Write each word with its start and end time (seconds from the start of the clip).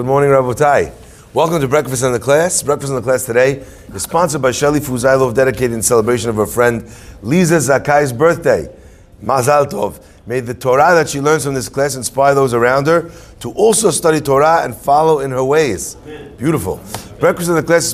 Good 0.00 0.06
morning, 0.06 0.30
Rabotai. 0.30 0.92
Welcome 1.34 1.60
to 1.60 1.66
Breakfast 1.66 2.04
in 2.04 2.12
the 2.12 2.20
Class. 2.20 2.62
Breakfast 2.62 2.90
in 2.90 2.94
the 2.94 3.02
Class 3.02 3.26
today 3.26 3.64
is 3.92 4.04
sponsored 4.04 4.40
by 4.40 4.52
Shelly 4.52 4.78
Fuzailov, 4.78 5.34
dedicated 5.34 5.72
in 5.72 5.82
celebration 5.82 6.30
of 6.30 6.36
her 6.36 6.46
friend 6.46 6.88
Liza 7.20 7.56
Zakai's 7.56 8.12
birthday. 8.12 8.72
Mazal 9.20 9.68
Tov. 9.68 10.00
May 10.24 10.38
the 10.38 10.54
Torah 10.54 10.94
that 10.94 11.08
she 11.08 11.20
learns 11.20 11.44
from 11.44 11.54
this 11.54 11.68
class 11.68 11.96
inspire 11.96 12.32
those 12.32 12.54
around 12.54 12.86
her 12.86 13.10
to 13.40 13.50
also 13.54 13.90
study 13.90 14.20
Torah 14.20 14.60
and 14.62 14.72
follow 14.72 15.18
in 15.18 15.32
her 15.32 15.42
ways. 15.42 15.96
Beautiful. 16.36 16.76
Breakfast 17.18 17.48
in 17.48 17.56
the 17.56 17.62
Class 17.64 17.92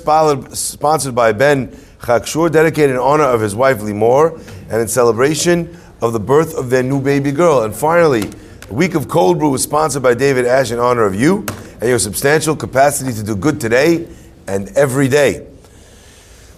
is 0.52 0.58
sponsored 0.58 1.14
by 1.14 1.32
Ben 1.32 1.68
Chakshur, 2.00 2.52
dedicated 2.52 2.90
in 2.90 2.98
honor 2.98 3.24
of 3.24 3.40
his 3.40 3.56
wife 3.56 3.78
Limor 3.78 4.38
and 4.70 4.82
in 4.82 4.88
celebration 4.88 5.74
of 6.02 6.12
the 6.12 6.20
birth 6.20 6.54
of 6.54 6.68
their 6.68 6.82
new 6.82 7.00
baby 7.00 7.32
girl. 7.32 7.62
And 7.62 7.74
finally, 7.74 8.30
the 8.68 8.74
week 8.74 8.94
of 8.94 9.08
cold 9.08 9.38
brew 9.38 9.54
is 9.54 9.62
sponsored 9.62 10.02
by 10.02 10.14
David 10.14 10.46
Ash 10.46 10.70
in 10.70 10.78
honor 10.78 11.04
of 11.04 11.14
you 11.14 11.44
and 11.80 11.88
your 11.88 11.98
substantial 11.98 12.56
capacity 12.56 13.12
to 13.12 13.22
do 13.22 13.36
good 13.36 13.60
today 13.60 14.08
and 14.46 14.68
every 14.70 15.06
day. 15.06 15.46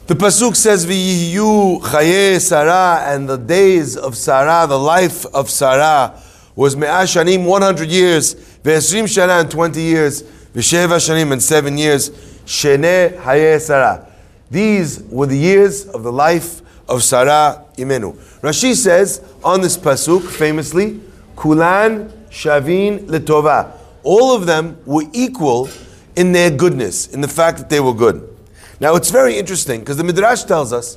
The 0.06 0.14
pasuk 0.14 0.54
says, 0.54 0.86
"V'yiyu 0.86 1.80
chaye 1.80 2.40
Sarah," 2.40 3.02
and 3.06 3.28
the 3.28 3.36
days 3.36 3.96
of 3.96 4.16
Sarah, 4.16 4.68
the 4.68 4.78
life 4.78 5.26
of 5.34 5.50
Sarah, 5.50 6.14
was 6.54 6.76
me'ah 6.76 7.02
shanim, 7.02 7.44
one 7.44 7.62
hundred 7.62 7.88
years, 7.88 8.36
ve'esrim 8.62 9.04
shana, 9.04 9.40
and 9.40 9.50
twenty 9.50 9.82
years, 9.82 10.22
v'sheva 10.54 10.98
shanim, 10.98 11.32
and 11.32 11.42
seven 11.42 11.76
years, 11.76 12.10
shene 12.46 13.20
haye 13.20 13.58
Sarah. 13.58 14.06
These 14.48 15.02
were 15.10 15.26
the 15.26 15.36
years 15.36 15.86
of 15.86 16.04
the 16.04 16.12
life 16.12 16.62
of 16.88 17.02
Sarah 17.02 17.64
Imenu. 17.76 18.14
Rashi 18.42 18.76
says 18.76 19.20
on 19.42 19.60
this 19.60 19.76
pasuk, 19.76 20.22
famously, 20.22 21.00
"Kulan 21.36 22.12
shavin 22.30 23.06
letova." 23.06 23.72
all 24.06 24.36
of 24.36 24.46
them 24.46 24.78
were 24.86 25.02
equal 25.12 25.68
in 26.14 26.30
their 26.30 26.48
goodness, 26.48 27.08
in 27.08 27.20
the 27.20 27.28
fact 27.28 27.58
that 27.58 27.68
they 27.68 27.80
were 27.80 27.92
good. 27.92 28.36
Now 28.78 28.94
it's 28.94 29.10
very 29.10 29.36
interesting 29.36 29.80
because 29.80 29.96
the 29.96 30.04
Midrash 30.04 30.44
tells 30.44 30.72
us 30.72 30.96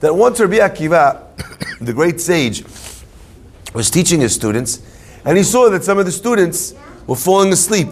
that 0.00 0.14
once 0.14 0.38
Rabbi 0.38 0.56
Akiva, 0.56 1.24
the 1.80 1.94
great 1.94 2.20
sage, 2.20 2.62
was 3.72 3.90
teaching 3.90 4.20
his 4.20 4.34
students, 4.34 4.82
and 5.24 5.38
he 5.38 5.42
saw 5.42 5.70
that 5.70 5.82
some 5.84 5.98
of 5.98 6.04
the 6.04 6.12
students 6.12 6.74
were 7.06 7.16
falling 7.16 7.50
asleep. 7.50 7.88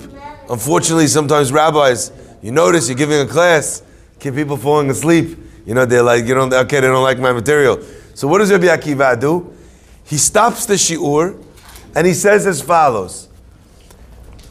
Unfortunately, 0.51 1.07
sometimes 1.07 1.51
rabbis, 1.51 2.13
you 2.43 2.53
notice 2.53 2.89
you're 2.89 2.99
giving 2.99 3.21
a 3.21 3.27
class, 3.27 3.83
keep 4.21 4.35
people 4.35 4.59
falling 4.59 4.91
asleep. 4.91 5.39
You 5.65 5.75
know, 5.75 5.87
they're 5.87 6.03
like, 6.03 6.27
you 6.27 6.35
know, 6.35 6.45
okay, 6.45 6.81
they 6.81 6.89
don't 6.89 7.03
like 7.03 7.19
my 7.19 7.33
material. 7.33 7.83
So 8.15 8.29
what 8.29 8.39
does 8.39 8.51
Rabbi 8.51 8.67
Akiva 8.67 9.19
do? 9.19 9.55
He 10.05 10.19
stops 10.19 10.67
the 10.67 10.75
shiur 10.75 11.43
and 11.99 12.07
he 12.07 12.15
says 12.15 12.47
as 12.47 12.63
follows. 12.63 13.29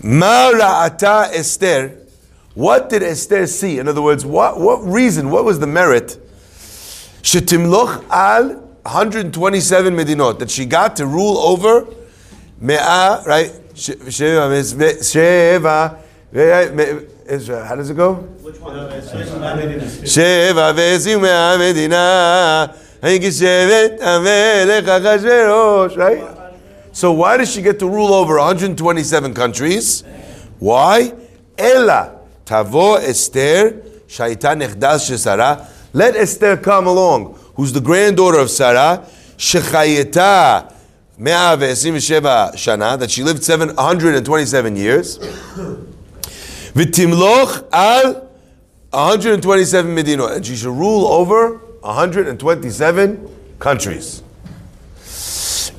Ma 0.03 0.51
ra'ata 0.51 1.31
Esther. 1.33 1.97
What 2.55 2.89
did 2.89 3.01
Esther 3.01 3.47
see? 3.47 3.79
In 3.79 3.87
other 3.87 4.01
words, 4.01 4.25
what, 4.25 4.59
what 4.59 4.83
reason, 4.83 5.29
what 5.29 5.45
was 5.45 5.57
the 5.57 5.65
merit? 5.65 6.17
Shetimloch 7.21 8.05
al 8.09 8.55
127 8.83 9.95
medinot, 9.95 10.39
that 10.39 10.51
she 10.51 10.65
got 10.65 10.97
to 10.97 11.05
rule 11.05 11.37
over 11.37 11.87
me'a, 12.59 13.23
right? 13.25 13.53
Sheva, 13.73 14.03
how 17.65 17.75
does 17.77 17.89
it 17.89 17.95
go? 17.95 18.15
Which 18.15 18.59
one? 18.59 18.75
Sheva 18.75 20.73
ve'ezim 20.73 21.21
me'a 21.21 21.57
medina, 21.57 22.75
right? 25.95 26.36
So 26.97 27.11
why 27.11 27.37
does 27.37 27.51
she 27.53 27.61
get 27.61 27.77
to 27.77 27.87
rule 27.87 28.11
over 28.11 28.37
127 28.39 29.35
countries? 29.35 30.03
Why? 30.57 31.13
Ella 31.55 32.21
tavo 32.43 32.97
Esther 32.97 33.83
shaita 34.07 34.57
nechdas 34.57 35.05
shesara. 35.07 35.69
Let 35.93 36.15
Esther 36.15 36.57
come 36.57 36.87
along, 36.87 37.37
who's 37.53 37.71
the 37.71 37.81
granddaughter 37.81 38.39
of 38.39 38.49
Sarah, 38.49 39.05
shechayeta 39.37 40.73
mea 41.19 41.55
ve'esim 41.55 41.97
shana, 41.97 42.97
that 42.97 43.11
she 43.11 43.21
lived 43.21 43.43
727 43.43 44.75
years. 44.75 45.19
V'timloch 46.73 47.67
al 47.73 48.27
127 48.89 49.95
medinot, 49.95 50.37
and 50.37 50.43
she 50.43 50.55
should 50.55 50.73
rule 50.73 51.05
over 51.05 51.57
127 51.81 53.29
countries. 53.59 54.23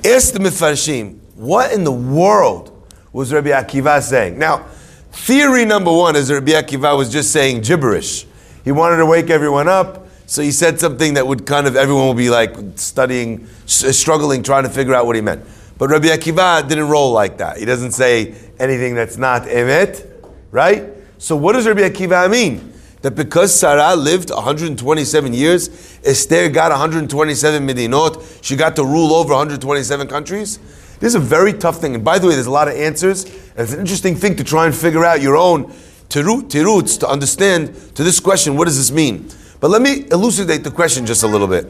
Ask 0.08 0.32
the 0.32 0.38
Mifarshim, 0.38 1.18
what 1.34 1.70
in 1.72 1.84
the 1.84 1.92
world 1.92 2.86
was 3.12 3.30
Rabbi 3.30 3.50
Akiva 3.50 4.00
saying? 4.00 4.38
Now, 4.38 4.64
theory 5.12 5.66
number 5.66 5.92
one 5.92 6.16
is 6.16 6.32
Rabbi 6.32 6.52
Akiva 6.52 6.96
was 6.96 7.12
just 7.12 7.30
saying 7.30 7.60
gibberish. 7.60 8.26
He 8.64 8.72
wanted 8.72 8.96
to 8.96 9.06
wake 9.06 9.28
everyone 9.28 9.68
up, 9.68 10.08
so 10.24 10.40
he 10.40 10.50
said 10.50 10.80
something 10.80 11.12
that 11.14 11.26
would 11.26 11.44
kind 11.44 11.66
of, 11.66 11.76
everyone 11.76 12.06
will 12.06 12.14
be 12.14 12.30
like 12.30 12.56
studying, 12.76 13.44
uh, 13.44 13.92
struggling, 13.92 14.42
trying 14.42 14.62
to 14.64 14.70
figure 14.70 14.94
out 14.94 15.04
what 15.04 15.14
he 15.14 15.20
meant. 15.20 15.44
But 15.76 15.90
Rabbi 15.90 16.06
Akiva 16.06 16.66
didn't 16.66 16.88
roll 16.88 17.12
like 17.12 17.36
that. 17.38 17.58
He 17.58 17.66
doesn't 17.66 17.92
say 17.92 18.34
anything 18.58 18.94
that's 18.94 19.18
not 19.18 19.42
emet, 19.42 20.10
right? 20.50 20.84
So 21.18 21.36
what 21.36 21.52
does 21.52 21.66
Rabbi 21.66 21.82
Akiva 21.82 22.30
mean? 22.30 22.72
That 23.02 23.14
because 23.14 23.54
Sarah 23.54 23.94
lived 23.94 24.30
127 24.30 25.32
years, 25.32 25.98
Esther 26.04 26.48
got 26.48 26.70
127 26.70 27.66
medinot, 27.66 28.42
she 28.42 28.56
got 28.56 28.76
to 28.76 28.84
rule 28.84 29.12
over 29.12 29.30
127 29.30 30.08
countries? 30.08 30.58
This 31.00 31.10
is 31.10 31.14
a 31.14 31.20
very 31.20 31.52
tough 31.52 31.80
thing. 31.80 31.94
And 31.94 32.04
by 32.04 32.18
the 32.18 32.26
way, 32.26 32.34
there's 32.34 32.46
a 32.46 32.50
lot 32.50 32.68
of 32.68 32.74
answers, 32.74 33.24
and 33.24 33.58
it's 33.58 33.72
an 33.72 33.80
interesting 33.80 34.16
thing 34.16 34.34
to 34.36 34.44
try 34.44 34.66
and 34.66 34.74
figure 34.74 35.04
out 35.04 35.22
your 35.22 35.36
own 35.36 35.72
tiruts 36.08 36.98
to 36.98 37.08
understand 37.08 37.74
to 37.94 38.02
this 38.02 38.18
question, 38.18 38.56
what 38.56 38.64
does 38.64 38.76
this 38.76 38.90
mean? 38.90 39.28
But 39.60 39.70
let 39.70 39.82
me 39.82 40.06
elucidate 40.10 40.64
the 40.64 40.70
question 40.70 41.06
just 41.06 41.22
a 41.22 41.26
little 41.26 41.46
bit. 41.46 41.66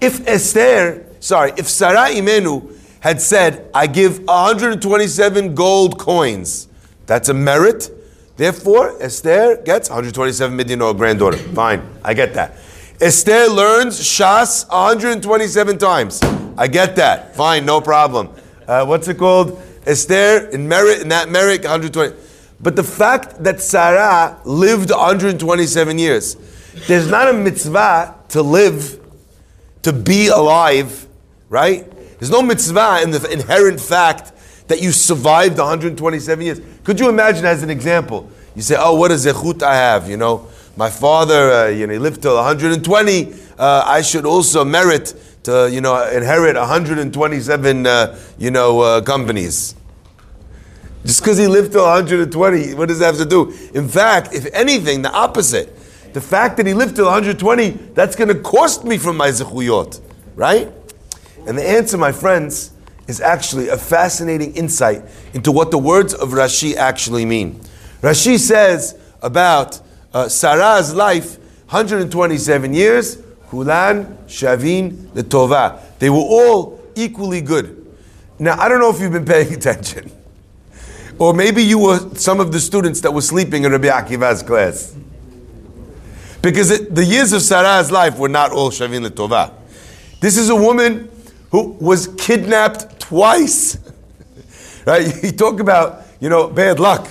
If 0.00 0.26
Esther, 0.28 1.06
sorry, 1.20 1.52
if 1.56 1.68
Sarah 1.68 2.08
Imenu 2.10 2.76
had 3.00 3.20
said, 3.20 3.68
I 3.74 3.86
give 3.86 4.20
127 4.24 5.54
gold 5.54 5.98
coins, 5.98 6.68
that's 7.06 7.28
a 7.28 7.34
merit 7.34 7.90
Therefore, 8.38 8.94
Esther 9.02 9.60
gets 9.64 9.90
127 9.90 10.56
Midian 10.56 10.78
granddaughter. 10.96 11.36
Fine, 11.38 11.82
I 12.04 12.14
get 12.14 12.34
that. 12.34 12.54
Esther 13.00 13.48
learns 13.48 13.98
Shas 13.98 14.68
127 14.68 15.76
times. 15.76 16.22
I 16.56 16.68
get 16.68 16.94
that. 16.96 17.34
Fine, 17.34 17.66
no 17.66 17.80
problem. 17.80 18.28
Uh, 18.64 18.86
what's 18.86 19.08
it 19.08 19.18
called? 19.18 19.60
Esther 19.84 20.50
in 20.52 20.68
merit, 20.68 21.02
in 21.02 21.08
that 21.08 21.28
merit, 21.28 21.62
120. 21.62 22.14
But 22.60 22.76
the 22.76 22.84
fact 22.84 23.42
that 23.42 23.60
Sarah 23.60 24.40
lived 24.44 24.92
127 24.92 25.98
years, 25.98 26.36
there's 26.86 27.10
not 27.10 27.28
a 27.28 27.32
mitzvah 27.32 28.14
to 28.28 28.42
live, 28.42 29.00
to 29.82 29.92
be 29.92 30.28
alive, 30.28 31.08
right? 31.48 31.90
There's 32.20 32.30
no 32.30 32.42
mitzvah 32.42 33.00
in 33.02 33.10
the 33.10 33.28
inherent 33.32 33.80
fact 33.80 34.30
that 34.68 34.80
you 34.80 34.92
survived 34.92 35.58
127 35.58 36.44
years. 36.44 36.60
Could 36.84 37.00
you 37.00 37.08
imagine 37.08 37.44
as 37.44 37.62
an 37.62 37.70
example? 37.70 38.30
You 38.54 38.62
say, 38.62 38.76
oh, 38.78 38.94
what 38.94 39.10
a 39.10 39.14
zechut 39.14 39.62
I 39.62 39.74
have, 39.74 40.08
you 40.08 40.16
know. 40.16 40.46
My 40.76 40.90
father, 40.90 41.50
uh, 41.50 41.66
you 41.68 41.86
know, 41.86 41.94
he 41.94 41.98
lived 41.98 42.22
till 42.22 42.36
120. 42.36 43.34
Uh, 43.58 43.82
I 43.84 44.02
should 44.02 44.26
also 44.26 44.64
merit 44.64 45.14
to, 45.44 45.68
you 45.70 45.80
know, 45.80 46.08
inherit 46.08 46.56
127, 46.56 47.86
uh, 47.86 48.18
you 48.38 48.50
know, 48.50 48.80
uh, 48.80 49.00
companies. 49.00 49.74
Just 51.04 51.22
because 51.22 51.38
he 51.38 51.46
lived 51.46 51.72
till 51.72 51.84
120, 51.84 52.74
what 52.74 52.88
does 52.88 52.98
that 52.98 53.06
have 53.06 53.18
to 53.18 53.24
do? 53.24 53.52
In 53.74 53.88
fact, 53.88 54.34
if 54.34 54.46
anything, 54.52 55.02
the 55.02 55.12
opposite. 55.12 55.74
The 56.12 56.20
fact 56.20 56.56
that 56.56 56.66
he 56.66 56.74
lived 56.74 56.96
till 56.96 57.06
120, 57.06 57.70
that's 57.94 58.16
going 58.16 58.28
to 58.28 58.40
cost 58.40 58.84
me 58.84 58.98
from 58.98 59.16
my 59.16 59.28
zechuyot, 59.28 60.00
right? 60.36 60.70
And 61.46 61.56
the 61.56 61.68
answer, 61.68 61.96
my 61.96 62.12
friends, 62.12 62.72
is 63.08 63.20
actually 63.22 63.68
a 63.68 63.76
fascinating 63.76 64.54
insight 64.54 65.02
into 65.32 65.50
what 65.50 65.70
the 65.70 65.78
words 65.78 66.14
of 66.14 66.30
Rashi 66.30 66.76
actually 66.76 67.24
mean. 67.24 67.58
Rashi 68.02 68.38
says 68.38 68.96
about 69.22 69.80
uh, 70.12 70.28
Sarah's 70.28 70.94
life, 70.94 71.38
127 71.70 72.74
years, 72.74 73.16
Hulan, 73.50 74.14
Shavin, 74.26 74.92
Letova. 75.14 75.80
They 75.98 76.10
were 76.10 76.16
all 76.18 76.80
equally 76.94 77.40
good. 77.40 77.74
Now, 78.38 78.60
I 78.60 78.68
don't 78.68 78.78
know 78.78 78.90
if 78.90 79.00
you've 79.00 79.12
been 79.12 79.24
paying 79.24 79.52
attention. 79.54 80.12
Or 81.18 81.32
maybe 81.34 81.62
you 81.62 81.78
were 81.78 82.14
some 82.14 82.38
of 82.38 82.52
the 82.52 82.60
students 82.60 83.00
that 83.00 83.12
were 83.12 83.22
sleeping 83.22 83.64
in 83.64 83.72
Rabbi 83.72 83.88
Akiva's 83.88 84.42
class. 84.42 84.94
Because 86.42 86.70
it, 86.70 86.94
the 86.94 87.04
years 87.04 87.32
of 87.32 87.42
Sarah's 87.42 87.90
life 87.90 88.18
were 88.18 88.28
not 88.28 88.52
all 88.52 88.70
Shavin 88.70 89.08
Letova. 89.08 89.52
This 90.20 90.36
is 90.36 90.50
a 90.50 90.54
woman 90.54 91.10
who 91.50 91.70
was 91.80 92.08
kidnapped 92.18 92.97
twice. 93.08 93.78
right? 94.86 95.12
You 95.24 95.32
talk 95.32 95.60
about, 95.60 96.02
you 96.20 96.28
know, 96.28 96.48
bad 96.48 96.78
luck. 96.78 97.08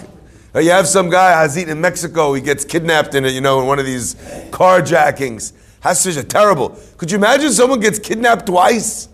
You 0.55 0.69
have 0.71 0.87
some 0.87 1.09
guy, 1.09 1.33
Hazit 1.33 1.67
in 1.67 1.81
Mexico, 1.81 2.33
he 2.33 2.41
gets 2.41 2.63
kidnapped 2.65 3.13
in, 3.15 3.25
a, 3.25 3.29
you 3.29 3.41
know, 3.41 3.61
in 3.61 3.67
one 3.67 3.79
of 3.79 3.85
these 3.85 4.15
carjackings. 4.49 5.53
That's 5.83 5.99
such 5.99 6.17
a 6.17 6.23
terrible. 6.23 6.77
Could 6.97 7.11
you 7.11 7.17
imagine 7.17 7.51
someone 7.51 7.79
gets 7.79 7.99
kidnapped 7.99 8.45
twice? 8.47 9.09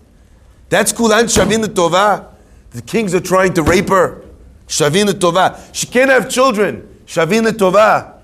That's 0.68 0.92
Kulan 0.92 1.26
Shavin 1.26 1.64
Tova. 1.64 2.28
The 2.70 2.82
kings 2.82 3.14
are 3.14 3.20
trying 3.20 3.54
to 3.54 3.62
rape 3.62 3.88
her. 3.88 4.22
Shavin 4.66 5.06
Tova. 5.06 5.58
She 5.74 5.86
can't 5.86 6.10
have 6.10 6.28
children. 6.28 7.02
Shavin 7.06 7.46
Tova. 7.50 8.14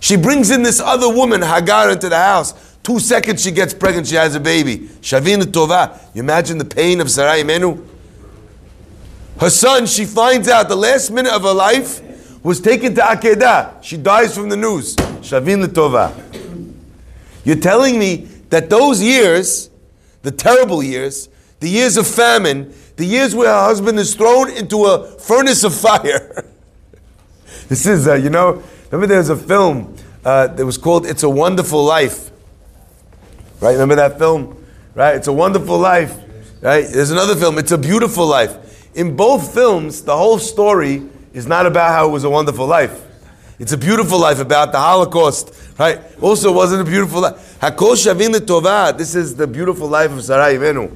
She 0.00 0.16
brings 0.16 0.50
in 0.50 0.62
this 0.62 0.80
other 0.80 1.08
woman, 1.08 1.42
Hagar, 1.42 1.90
into 1.90 2.08
the 2.08 2.18
house. 2.18 2.71
Two 2.82 2.98
seconds 2.98 3.42
she 3.42 3.52
gets 3.52 3.72
pregnant, 3.72 4.08
she 4.08 4.16
has 4.16 4.34
a 4.34 4.40
baby. 4.40 4.88
Shavin 5.00 5.40
Tova. 5.42 6.00
You 6.14 6.22
imagine 6.22 6.58
the 6.58 6.64
pain 6.64 7.00
of 7.00 7.10
Sarah 7.10 7.42
Imenu? 7.42 7.86
Her 9.38 9.50
son, 9.50 9.86
she 9.86 10.04
finds 10.04 10.48
out 10.48 10.68
the 10.68 10.76
last 10.76 11.10
minute 11.10 11.32
of 11.32 11.42
her 11.42 11.54
life 11.54 12.00
was 12.42 12.60
taken 12.60 12.94
to 12.96 13.00
Akedah. 13.00 13.82
She 13.82 13.96
dies 13.96 14.34
from 14.34 14.48
the 14.48 14.56
news. 14.56 14.96
Shavin 14.96 15.64
Tova. 15.66 16.12
You're 17.44 17.56
telling 17.56 17.98
me 17.98 18.28
that 18.50 18.68
those 18.68 19.00
years, 19.00 19.70
the 20.22 20.30
terrible 20.30 20.82
years, 20.82 21.28
the 21.60 21.68
years 21.68 21.96
of 21.96 22.06
famine, 22.06 22.74
the 22.96 23.04
years 23.04 23.34
where 23.34 23.48
her 23.48 23.64
husband 23.64 23.98
is 23.98 24.14
thrown 24.14 24.50
into 24.50 24.84
a 24.86 25.06
furnace 25.20 25.62
of 25.62 25.74
fire. 25.74 26.44
this 27.68 27.86
is, 27.86 28.08
uh, 28.08 28.14
you 28.14 28.30
know, 28.30 28.62
remember 28.90 29.06
there's 29.06 29.28
a 29.28 29.36
film 29.36 29.96
uh, 30.24 30.48
that 30.48 30.66
was 30.66 30.76
called 30.76 31.06
It's 31.06 31.22
a 31.22 31.30
Wonderful 31.30 31.84
Life. 31.84 32.31
Right? 33.62 33.74
Remember 33.74 33.94
that 33.94 34.18
film? 34.18 34.66
Right? 34.96 35.14
It's 35.14 35.28
a 35.28 35.32
Wonderful 35.32 35.78
Life. 35.78 36.18
Right? 36.60 36.84
There's 36.84 37.12
another 37.12 37.36
film, 37.36 37.58
It's 37.58 37.70
a 37.70 37.78
Beautiful 37.78 38.26
Life. 38.26 38.58
In 38.96 39.14
both 39.14 39.54
films, 39.54 40.02
the 40.02 40.16
whole 40.16 40.40
story 40.40 41.08
is 41.32 41.46
not 41.46 41.64
about 41.64 41.92
how 41.92 42.08
it 42.08 42.10
was 42.10 42.24
a 42.24 42.30
wonderful 42.30 42.66
life. 42.66 43.00
It's 43.60 43.70
a 43.70 43.78
beautiful 43.78 44.18
life 44.18 44.40
about 44.40 44.72
the 44.72 44.78
Holocaust, 44.78 45.54
right? 45.78 46.00
Also, 46.20 46.50
wasn't 46.52 46.82
a 46.82 46.84
beautiful 46.84 47.20
life. 47.20 47.58
Hakol 47.60 47.94
Shavin. 47.94 48.98
This 48.98 49.14
is 49.14 49.36
the 49.36 49.46
beautiful 49.46 49.86
life 49.86 50.10
of 50.10 50.24
Sarai 50.24 50.56
Imenu. 50.56 50.92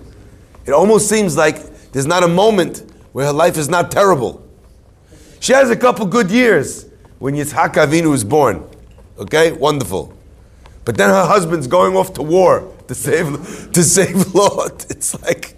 It 0.66 0.72
almost 0.72 1.08
seems 1.08 1.36
like 1.36 1.92
there's 1.92 2.06
not 2.06 2.24
a 2.24 2.28
moment 2.28 2.84
where 3.12 3.26
her 3.26 3.32
life 3.32 3.56
is 3.56 3.69
not 3.69 3.92
terrible. 3.92 4.44
She 5.38 5.52
has 5.52 5.70
a 5.70 5.76
couple 5.76 6.04
good 6.06 6.32
years 6.32 6.86
when 7.20 7.34
Yitzhak 7.34 7.74
Avinu 7.74 8.10
was 8.10 8.24
born. 8.24 8.69
Okay, 9.19 9.52
wonderful. 9.52 10.15
But 10.86 10.96
then 10.96 11.10
her 11.10 11.26
husband's 11.26 11.66
going 11.66 11.96
off 11.96 12.14
to 12.14 12.22
war 12.22 12.72
to 12.86 12.94
save 12.94 13.72
to 13.72 13.82
save 13.82 14.34
Lot. 14.34 14.86
It's 14.88 15.20
like, 15.20 15.56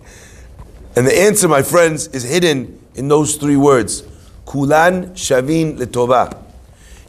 and 0.97 1.07
the 1.07 1.17
answer, 1.17 1.47
my 1.47 1.63
friends, 1.63 2.09
is 2.09 2.25
hidden 2.25 2.81
in 2.95 3.09
those 3.09 3.37
three 3.37 3.57
words: 3.57 4.03
Kulan 4.47 5.11
Shavin 5.11 5.77
Letova. 5.79 6.43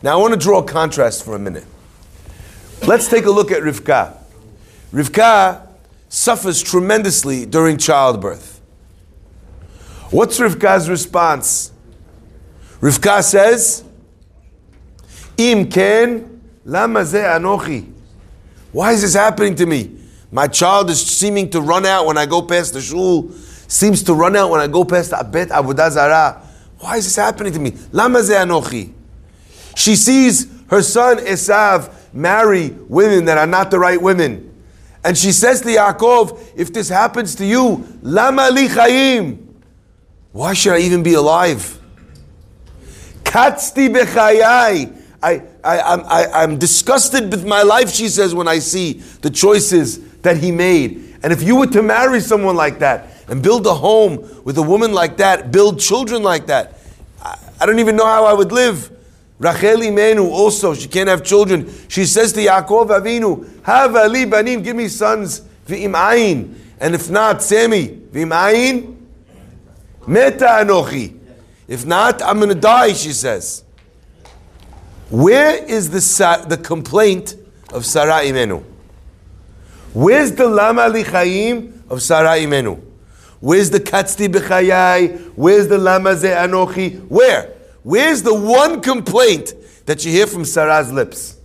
Now, 0.03 0.17
I 0.17 0.21
want 0.21 0.33
to 0.33 0.39
draw 0.39 0.59
a 0.59 0.63
contrast 0.63 1.23
for 1.23 1.33
a 1.35 1.39
minute. 1.39 1.65
Let's 2.85 3.07
take 3.07 3.25
a 3.25 3.31
look 3.31 3.51
at 3.51 3.63
Rivka. 3.63 4.17
Rivka 4.91 5.65
suffers 6.09 6.61
tremendously 6.61 7.45
during 7.45 7.77
childbirth. 7.77 8.59
What's 10.11 10.39
Rivka's 10.39 10.89
response? 10.89 11.71
Rivka 12.81 13.23
says, 13.23 13.83
Im 15.37 15.69
ken 15.69 16.41
lama 16.65 17.01
anochi. 17.01 17.93
Why 18.71 18.91
is 18.93 19.01
this 19.01 19.15
happening 19.15 19.55
to 19.55 19.65
me? 19.65 19.95
My 20.31 20.47
child 20.47 20.89
is 20.89 21.03
seeming 21.05 21.49
to 21.51 21.61
run 21.61 21.85
out 21.85 22.05
when 22.05 22.17
I 22.17 22.25
go 22.25 22.41
past 22.41 22.73
the 22.73 22.81
shul, 22.81 23.31
seems 23.67 24.03
to 24.03 24.13
run 24.13 24.35
out 24.35 24.51
when 24.51 24.59
I 24.61 24.67
go 24.67 24.83
past 24.83 25.09
the 25.09 25.17
abet 25.17 25.47
avodah 25.47 25.91
zara. 25.91 26.45
Why 26.77 26.97
is 26.97 27.05
this 27.05 27.15
happening 27.15 27.53
to 27.53 27.59
me? 27.59 27.73
Lama 27.91 28.19
anochi. 28.19 28.93
She 29.75 29.95
sees 29.95 30.47
her 30.69 30.81
son 30.81 31.17
Esav 31.17 31.93
marry 32.13 32.69
women 32.87 33.25
that 33.25 33.37
are 33.37 33.47
not 33.47 33.71
the 33.71 33.79
right 33.79 34.01
women. 34.01 34.45
And 35.03 35.17
she 35.17 35.31
says 35.31 35.61
to 35.61 35.67
Yaakov, 35.67 36.53
if 36.55 36.73
this 36.73 36.89
happens 36.89 37.35
to 37.35 37.45
you, 37.45 37.87
lama 38.01 38.49
li 38.51 38.67
chayim. 38.67 39.45
Why 40.31 40.53
should 40.53 40.73
I 40.73 40.79
even 40.79 41.01
be 41.03 41.13
alive? 41.13 41.79
Katzti 43.23 43.93
bechayai. 43.93 44.95
I, 45.21 45.41
I, 45.63 45.79
I'm, 45.81 46.01
I, 46.05 46.25
I'm 46.43 46.57
disgusted 46.57 47.31
with 47.31 47.45
my 47.45 47.63
life, 47.63 47.89
she 47.89 48.09
says, 48.09 48.33
when 48.33 48.47
I 48.47 48.59
see 48.59 48.93
the 49.21 49.29
choices 49.29 49.99
that 50.21 50.37
he 50.37 50.51
made. 50.51 51.17
And 51.23 51.33
if 51.33 51.43
you 51.43 51.57
were 51.57 51.67
to 51.67 51.81
marry 51.81 52.21
someone 52.21 52.55
like 52.55 52.79
that 52.79 53.07
and 53.27 53.43
build 53.43 53.67
a 53.67 53.73
home 53.73 54.43
with 54.43 54.57
a 54.57 54.61
woman 54.61 54.93
like 54.93 55.17
that, 55.17 55.51
build 55.51 55.79
children 55.79 56.23
like 56.23 56.47
that, 56.47 56.79
I, 57.21 57.37
I 57.61 57.65
don't 57.65 57.79
even 57.79 57.95
know 57.95 58.05
how 58.05 58.25
I 58.25 58.33
would 58.33 58.51
live. 58.51 58.91
Rachel 59.37 59.79
Imenu 59.79 60.29
also, 60.29 60.73
she 60.73 60.87
can't 60.87 61.07
have 61.09 61.23
children. 61.23 61.71
She 61.87 62.05
says 62.05 62.33
to 62.33 62.39
Yaakov 62.41 62.89
Avinu, 62.89 63.63
Have 63.63 63.95
Ali 63.95 64.25
banim, 64.25 64.61
give 64.61 64.75
me 64.75 64.87
sons, 64.87 65.41
v'im 65.65 65.93
ayin. 65.93 66.55
And 66.79 66.95
if 66.95 67.09
not, 67.09 67.41
Sammy, 67.41 67.87
v'im 67.87 68.31
ayin, 68.31 68.97
meta 70.07 70.45
anochi. 70.45 71.17
If 71.67 71.85
not, 71.85 72.21
I'm 72.21 72.37
going 72.37 72.49
to 72.49 72.55
die, 72.55 72.93
she 72.93 73.13
says. 73.13 73.63
Where 75.09 75.63
is 75.65 75.89
the, 75.89 76.45
the 76.47 76.57
complaint 76.57 77.35
of 77.73 77.85
Sarah 77.85 78.23
Imenu? 78.23 78.63
Where's 79.93 80.33
the 80.33 80.47
Lama 80.47 80.83
Lichaim 80.83 81.89
of 81.89 82.01
Sarah 82.01 82.37
Imenu? 82.37 82.79
Where's 83.39 83.71
the 83.71 83.79
Katzti 83.79 84.27
B'chayai? 84.27 85.31
Where's 85.35 85.67
the 85.67 85.77
Lama 85.77 86.15
Ze 86.15 86.29
Anochi? 86.29 87.07
Where? 87.07 87.55
Where's 87.83 88.21
the 88.21 88.33
one 88.33 88.81
complaint 88.81 89.53
that 89.85 90.05
you 90.05 90.11
hear 90.11 90.27
from 90.27 90.45
Sarah's 90.45 90.91
lips? 90.91 91.37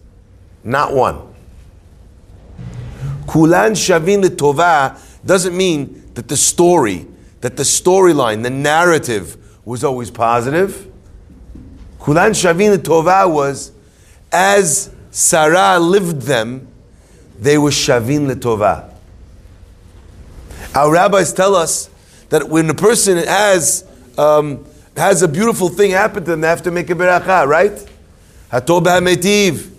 Not 0.62 0.92
one. 0.92 1.34
Kulan 3.26 3.72
shavin 3.72 4.22
tova 4.24 5.00
doesn't 5.24 5.56
mean 5.56 6.10
that 6.14 6.28
the 6.28 6.36
story, 6.36 7.06
that 7.40 7.56
the 7.56 7.62
storyline, 7.62 8.42
the 8.42 8.50
narrative 8.50 9.38
was 9.64 9.82
always 9.82 10.10
positive. 10.10 10.90
Kulan 12.04 12.32
shavin 12.32 12.76
tova 12.76 13.30
was 13.30 13.72
as 14.30 14.94
Sarah 15.10 15.78
lived 15.78 16.22
them, 16.22 16.68
they 17.40 17.56
were 17.56 17.70
shavin 17.70 18.30
letova. 18.30 18.90
Our 20.74 20.92
rabbis 20.92 21.32
tell 21.32 21.54
us 21.54 21.88
that 22.28 22.46
when 22.46 22.68
a 22.68 22.74
person 22.74 23.16
has 23.16 23.86
um, 24.18 24.66
has 24.96 25.22
a 25.22 25.28
beautiful 25.28 25.70
thing 25.70 25.92
happen 25.92 26.24
to 26.24 26.32
them, 26.32 26.42
they 26.42 26.48
have 26.48 26.62
to 26.64 26.70
make 26.70 26.90
a 26.90 26.94
beracha, 26.94 27.46
right? 27.46 27.72
Hatob 28.52 28.86
ha'metiv. 28.86 29.70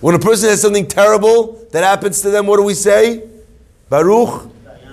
When 0.00 0.14
a 0.14 0.20
person 0.20 0.50
has 0.50 0.62
something 0.62 0.86
terrible 0.86 1.66
that 1.72 1.82
happens 1.82 2.22
to 2.22 2.30
them, 2.30 2.46
what 2.46 2.58
do 2.58 2.62
we 2.62 2.74
say? 2.74 3.28
Baruch 3.88 4.48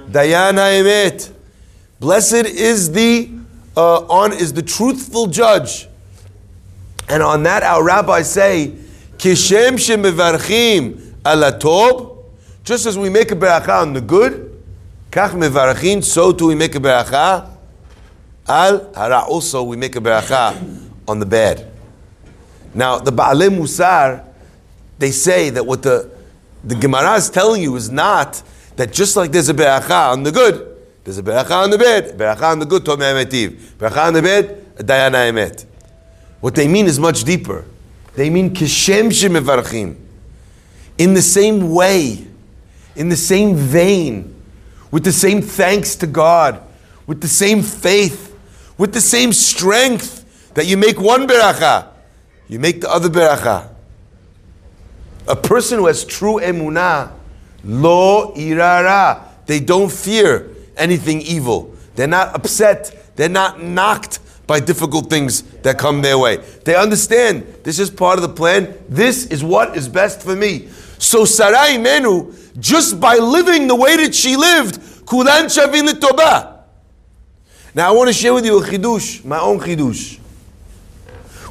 Dayan 0.09 0.55
ha'emet. 0.55 1.29
Blessed 1.99 2.47
is 2.47 2.91
the 2.91 3.29
uh, 3.75 3.99
on 4.07 4.33
is 4.33 4.53
the 4.53 4.63
truthful 4.63 5.27
judge. 5.27 5.87
And 7.07 7.23
on 7.23 7.43
that, 7.43 7.63
our 7.63 7.83
rabbis 7.83 8.31
say, 8.31 8.73
Kishem 9.17 9.73
shemevarchim 9.73 11.13
alatob. 11.23 12.17
Just 12.63 12.85
as 12.85 12.97
we 12.97 13.09
make 13.09 13.31
a 13.31 13.35
beracha 13.35 13.81
on 13.81 13.93
the 13.93 14.01
good, 14.01 14.61
kach 15.09 15.31
mevarchin, 15.31 16.03
so 16.03 16.33
too 16.33 16.47
we 16.47 16.55
make 16.55 16.75
a 16.75 16.79
beracha 16.79 17.57
Al 18.47 18.93
hara 18.93 19.25
also 19.27 19.63
we 19.63 19.75
make 19.75 19.95
a 19.95 19.99
beracha 19.99 20.89
on 21.07 21.19
the 21.19 21.25
bed. 21.25 21.69
Now 22.73 22.97
the 22.99 23.11
Ba'alim 23.11 23.57
Musar, 23.57 24.23
they 24.99 25.11
say 25.11 25.49
that 25.49 25.65
what 25.65 25.83
the 25.83 26.09
the 26.63 26.75
Gemara 26.75 27.15
is 27.15 27.29
telling 27.29 27.61
you 27.61 27.75
is 27.75 27.89
not 27.89 28.41
that 28.77 28.93
just 28.93 29.17
like 29.17 29.31
there's 29.31 29.49
a 29.49 29.53
beracha 29.53 30.11
on 30.11 30.23
the 30.23 30.31
good, 30.31 30.77
there's 31.03 31.17
a 31.17 31.23
beracha 31.23 31.51
on 31.51 31.71
the 31.71 31.77
bed, 31.77 32.17
beracha 32.17 32.43
on 32.43 32.59
the 32.59 32.65
good, 32.65 32.83
tomei 32.83 33.25
emetiv, 33.25 33.59
beracha 33.77 34.07
on 34.07 34.13
the 34.13 34.21
bed, 34.21 34.75
dayana 34.77 35.29
emet. 35.29 35.65
What 36.39 36.55
they 36.55 36.67
mean 36.67 36.85
is 36.85 36.99
much 36.99 37.23
deeper. 37.23 37.65
They 38.15 38.29
mean 38.29 38.53
kishem 38.53 39.09
shemevarchim. 39.09 39.95
In 40.97 41.13
the 41.13 41.21
same 41.21 41.71
way, 41.71 42.25
in 42.95 43.09
the 43.09 43.15
same 43.15 43.55
vein, 43.55 44.33
with 44.91 45.03
the 45.03 45.11
same 45.11 45.41
thanks 45.41 45.95
to 45.97 46.07
God, 46.07 46.61
with 47.05 47.21
the 47.21 47.27
same 47.27 47.61
faith, 47.61 48.35
with 48.77 48.93
the 48.93 49.01
same 49.01 49.33
strength 49.33 50.53
that 50.53 50.65
you 50.65 50.77
make 50.77 50.99
one 50.99 51.27
beracha, 51.27 51.87
you 52.47 52.59
make 52.59 52.81
the 52.81 52.89
other 52.89 53.09
beracha. 53.09 53.69
A 55.27 55.35
person 55.35 55.79
who 55.79 55.87
has 55.87 56.05
true 56.05 56.39
emunah, 56.39 57.11
lo 57.63 58.33
irara, 58.35 59.23
they 59.45 59.59
don't 59.59 59.91
fear 59.91 60.49
anything 60.75 61.21
evil. 61.21 61.75
They're 61.95 62.07
not 62.07 62.33
upset. 62.35 63.15
They're 63.15 63.29
not 63.29 63.61
knocked 63.61 64.19
by 64.47 64.61
difficult 64.61 65.09
things 65.09 65.43
that 65.61 65.77
come 65.77 66.01
their 66.01 66.17
way. 66.17 66.37
They 66.63 66.75
understand 66.75 67.45
this 67.63 67.79
is 67.79 67.91
part 67.91 68.17
of 68.17 68.21
the 68.21 68.33
plan. 68.33 68.73
This 68.87 69.27
is 69.27 69.43
what 69.43 69.75
is 69.75 69.89
best 69.89 70.21
for 70.21 70.35
me. 70.35 70.69
So 70.97 71.25
Sarah 71.25 71.67
Imenu, 71.77 72.57
just 72.59 72.99
by 72.99 73.17
living 73.17 73.67
the 73.67 73.75
way 73.75 73.97
that 73.97 74.15
she 74.15 74.37
lived, 74.37 74.79
kulan 75.05 75.45
shavin 75.45 75.87
tobah. 75.89 76.61
Now 77.75 77.89
I 77.89 77.91
want 77.91 78.07
to 78.07 78.13
share 78.13 78.33
with 78.33 78.45
you 78.45 78.57
a 78.57 78.63
chidush, 78.63 79.23
my 79.23 79.39
own 79.39 79.59
chidush. 79.59 80.19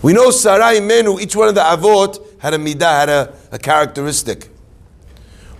We 0.02 0.12
know 0.12 0.30
Sarah 0.30 0.74
Imenu, 0.74 1.20
each 1.20 1.36
one 1.36 1.48
of 1.48 1.54
the 1.54 1.60
avot 1.60 2.40
had 2.40 2.54
a 2.54 2.58
midah, 2.58 2.80
had 2.80 3.08
a, 3.08 3.34
a 3.52 3.58
characteristic. 3.58 4.48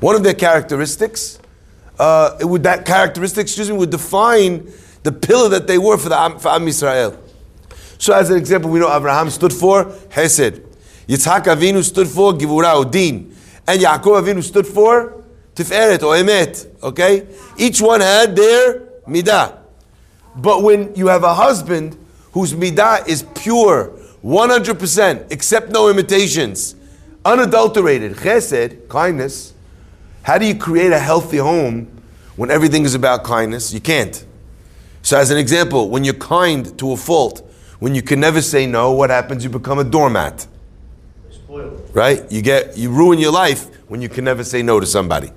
One 0.01 0.17
of 0.17 0.23
their 0.23 0.35
characteristics, 0.35 1.39
uh, 1.99 2.37
it 2.41 2.45
would 2.45 2.63
that 2.65 2.85
characteristic, 2.85 3.43
excuse 3.43 3.71
me, 3.71 3.77
would 3.77 3.91
define 3.91 4.71
the 5.03 5.13
pillar 5.13 5.49
that 5.51 5.67
they 5.67 5.79
were 5.79 5.97
for 5.97 6.09
the 6.09 6.37
for 6.41 6.49
Am 6.49 6.67
Israel. 6.67 7.23
So 7.99 8.15
as 8.15 8.31
an 8.31 8.37
example, 8.37 8.71
we 8.71 8.79
know 8.79 8.95
Abraham 8.95 9.31
stood 9.31 9.53
for 9.53 9.93
Hesed. 10.11 10.63
Yitzhak 11.09 11.45
Avinu 11.45 11.83
stood 11.83 12.09
for 12.09 12.33
Givura 12.33 12.77
or 12.77 12.85
Din. 12.85 13.35
And 13.67 13.81
Yaakov 13.81 14.23
Avinu 14.23 14.43
stood 14.43 14.67
for 14.67 15.25
Tiferet 15.55 16.03
or 16.03 16.15
Emet. 16.15 16.83
Okay? 16.83 17.27
Each 17.57 17.81
one 17.81 18.01
had 18.01 18.37
their 18.37 18.81
midah. 19.07 19.59
But 20.37 20.63
when 20.63 20.95
you 20.95 21.07
have 21.09 21.25
a 21.25 21.35
husband 21.35 21.97
whose 22.33 22.53
midah 22.53 23.09
is 23.09 23.25
pure, 23.35 23.93
100%, 24.23 25.33
except 25.33 25.71
no 25.71 25.89
imitations, 25.89 26.75
unadulterated, 27.25 28.17
chesed, 28.17 28.89
kindness, 28.89 29.55
how 30.23 30.37
do 30.37 30.45
you 30.45 30.57
create 30.57 30.93
a 30.93 30.99
healthy 30.99 31.39
home 31.39 31.87
when 32.35 32.51
everything 32.51 32.85
is 32.85 32.95
about 32.95 33.25
kindness? 33.25 33.73
You 33.73 33.81
can't. 33.81 34.25
So, 35.03 35.17
as 35.17 35.31
an 35.31 35.39
example, 35.39 35.89
when 35.89 36.03
you're 36.03 36.15
kind 36.15 36.77
to 36.79 36.93
a 36.93 36.97
fault, 36.97 37.46
when 37.79 37.95
you 37.95 38.03
can 38.03 38.21
never 38.21 38.41
say 38.43 38.67
no, 38.67 38.93
what 38.93 39.11
happens? 39.11 39.45
You 39.45 39.51
become 39.51 39.79
a 39.79 39.85
doormat. 39.85 40.47
Right? 41.93 42.31
You 42.31 42.43
get 42.43 42.77
you 42.77 42.91
ruin 42.91 43.19
your 43.19 43.33
life 43.33 43.69
when 43.89 44.03
you 44.03 44.09
can 44.09 44.25
never 44.25 44.45
say 44.45 44.63
no 44.63 44.81
to 44.81 44.87
somebody. 44.87 45.31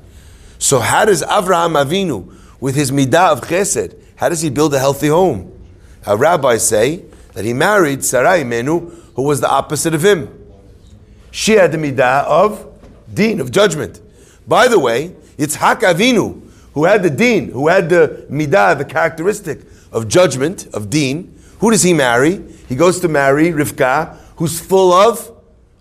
So 0.58 0.80
how 0.80 1.06
does 1.06 1.24
Avraham 1.24 1.82
Avinu, 1.82 2.36
with 2.60 2.76
his 2.76 2.92
midah 2.92 3.32
of 3.32 3.42
chesed, 3.42 3.96
how 4.18 4.28
does 4.28 4.42
he 4.42 4.50
build 4.50 4.74
a 4.74 4.80
healthy 4.80 5.08
home? 5.08 5.58
Our 6.06 6.18
rabbis 6.18 6.68
say 6.68 7.06
that 7.34 7.46
he 7.46 7.54
married 7.54 8.04
Sarah 8.04 8.40
Imenu, 8.40 8.94
who 9.16 9.24
was 9.24 9.40
the 9.40 9.50
opposite 9.50 9.94
of 9.94 10.04
him. 10.04 10.28
She 11.32 11.54
had 11.54 11.72
the 11.72 11.78
midah 11.78 12.26
of 12.26 12.68
din, 13.14 13.40
of 13.40 13.52
judgment. 13.52 14.02
By 14.48 14.68
the 14.68 14.80
way, 14.80 15.16
Yitzhak 15.38 15.82
Avinu, 15.82 16.42
who 16.74 16.86
had 16.86 17.04
the 17.04 17.10
din, 17.10 17.52
who 17.52 17.68
had 17.68 17.90
the 17.90 18.26
midah, 18.30 18.78
the 18.78 18.86
characteristic 18.86 19.62
of 19.92 20.08
judgment, 20.08 20.68
of 20.74 20.90
din, 20.90 21.39
who 21.60 21.72
does 21.72 21.84
he 21.84 21.94
marry? 21.94 22.42
He 22.68 22.76
goes 22.76 23.00
to 23.02 23.08
marry 23.08 23.52
Rivka, 23.52 24.18
who's 24.38 24.60
full 24.60 24.92
of 24.92 25.32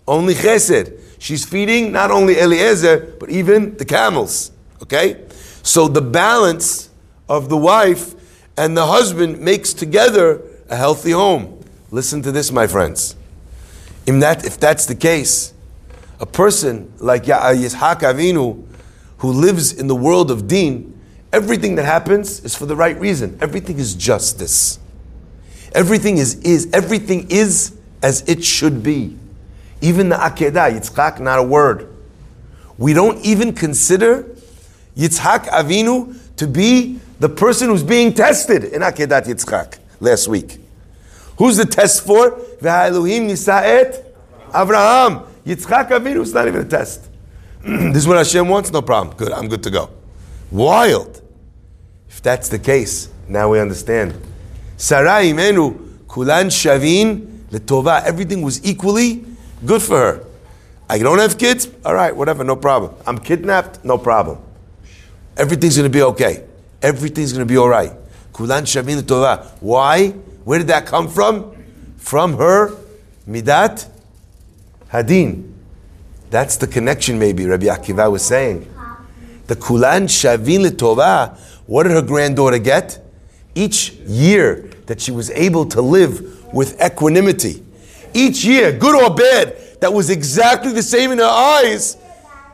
only 0.07 0.35
chesed. 0.35 1.01
She's 1.19 1.45
feeding 1.45 1.93
not 1.93 2.11
only 2.11 2.39
Eliezer, 2.39 3.17
but 3.19 3.31
even 3.31 3.77
the 3.77 3.85
camels. 3.85 4.53
Okay? 4.83 5.25
So 5.63 5.89
the 5.89 6.03
balance 6.03 6.91
of 7.29 7.49
the 7.49 7.57
wife 7.57 8.15
and 8.57 8.77
the 8.77 8.87
husband 8.87 9.41
makes 9.41 9.73
together 9.73 10.43
a 10.69 10.77
healthy 10.77 11.13
home. 11.13 11.61
Listen 11.91 12.23
to 12.23 12.33
this, 12.33 12.51
my 12.51 12.67
friends. 12.67 13.15
In 14.07 14.21
that, 14.21 14.45
if 14.45 14.59
that's 14.59 14.87
the 14.87 14.95
case, 14.95 15.53
a 16.21 16.27
person 16.27 16.93
like 16.99 17.25
Yitzhak 17.25 18.01
Avinu, 18.01 18.67
who 19.19 19.33
lives 19.33 19.73
in 19.73 19.87
the 19.87 19.95
world 19.95 20.31
of 20.31 20.49
Deen, 20.49 20.99
everything 21.33 21.75
that 21.77 21.85
happens 21.85 22.41
is 22.45 22.55
for 22.55 22.67
the 22.67 22.77
right 22.77 22.99
reason. 22.99 23.39
Everything 23.41 23.79
is 23.79 23.95
justice. 23.95 24.79
Everything 25.73 26.19
is, 26.19 26.37
is 26.37 26.69
everything 26.73 27.27
is 27.31 27.77
as 28.03 28.23
it 28.29 28.45
should 28.45 28.83
be. 28.83 29.17
Even 29.81 30.09
the 30.09 30.17
Akedah, 30.17 30.79
Yitzchak, 30.79 31.21
not 31.21 31.39
a 31.39 31.43
word. 31.43 31.95
We 32.77 32.93
don't 32.93 33.25
even 33.25 33.53
consider 33.53 34.37
Yitzhak 34.97 35.47
Avinu 35.47 36.17
to 36.37 36.47
be 36.47 37.01
the 37.21 37.29
person 37.29 37.69
who's 37.69 37.83
being 37.83 38.15
tested 38.15 38.65
in 38.65 38.83
Akedat 38.83 39.27
Yitzchak 39.27 39.79
last 40.01 40.29
week. 40.29 40.59
Who's 41.37 41.57
the 41.57 41.65
test 41.65 42.05
for? 42.05 42.33
V'ha'elohim 42.61 43.29
nisa'et 43.29 44.05
Avraham. 44.51 45.27
Yitzchak 45.45 45.91
Avinu 45.91 46.23
is 46.23 46.35
not 46.35 46.49
even 46.49 46.63
a 46.63 46.69
test. 46.69 47.09
this 47.63 47.97
is 47.99 48.09
what 48.09 48.17
Hashem 48.17 48.49
wants? 48.49 48.73
No 48.73 48.83
problem. 48.83 49.17
Good, 49.17 49.33
I'm 49.33 49.49
good 49.49 49.63
to 49.65 49.71
go. 49.71 49.91
Wild. 50.51 51.23
If 52.09 52.23
that's 52.23 52.49
the 52.49 52.59
case, 52.59 53.11
now 53.29 53.51
we 53.51 53.61
understand. 53.61 54.15
Sarai 54.79 55.33
imenu 55.33 55.77
kulan 56.09 56.47
shavin 56.47 57.43
letova. 57.51 58.03
Everything 58.05 58.41
was 58.41 58.65
equally 58.65 59.25
good 59.67 59.83
for 59.83 59.99
her. 59.99 60.25
I 60.89 60.99
don't 61.01 61.19
have 61.19 61.37
kids? 61.37 61.69
All 61.85 61.95
right, 61.95 62.17
whatever, 62.17 62.45
no 62.45 62.57
problem. 62.57 62.95
I'm 63.07 63.19
kidnapped? 63.19 63.85
No 63.85 63.99
problem. 63.99 64.39
Everything's 65.37 65.77
going 65.77 65.91
to 65.91 65.95
be 65.95 66.03
okay. 66.03 66.45
Everything's 66.81 67.35
going 67.35 67.47
to 67.47 67.53
be 67.53 67.59
all 67.59 67.69
right. 67.69 67.93
Kulan 68.33 68.65
shavin 68.65 69.03
letova. 69.03 69.47
Why? 69.61 70.09
Where 70.45 70.59
did 70.59 70.69
that 70.69 70.87
come 70.87 71.09
from? 71.09 71.55
From 71.99 72.39
her 72.39 72.75
midat 73.29 73.87
hadin. 74.91 75.53
That's 76.31 76.57
the 76.57 76.67
connection, 76.67 77.19
maybe 77.19 77.47
Rabbi 77.47 77.67
Akiva 77.67 78.11
was 78.11 78.25
saying. 78.25 78.73
The 79.47 79.57
Kulan 79.57 80.07
Shavin 80.07 80.67
Litova, 80.67 81.39
what 81.67 81.85
did 81.85 81.93
her 81.93 82.03
granddaughter 82.03 82.59
get? 82.59 83.03
Each 83.55 83.93
year 83.93 84.68
that 84.88 85.00
she 85.00 85.12
was 85.12 85.30
able 85.30 85.66
to 85.66 85.83
live 85.83 86.52
with 86.52 86.83
equanimity, 86.83 87.62
each 88.14 88.42
year, 88.42 88.73
good 88.73 88.95
or 88.95 89.14
bad, 89.14 89.54
that 89.80 89.92
was 89.92 90.09
exactly 90.11 90.73
the 90.73 90.83
same 90.83 91.12
in 91.12 91.18
her 91.18 91.25
eyes, 91.25 91.99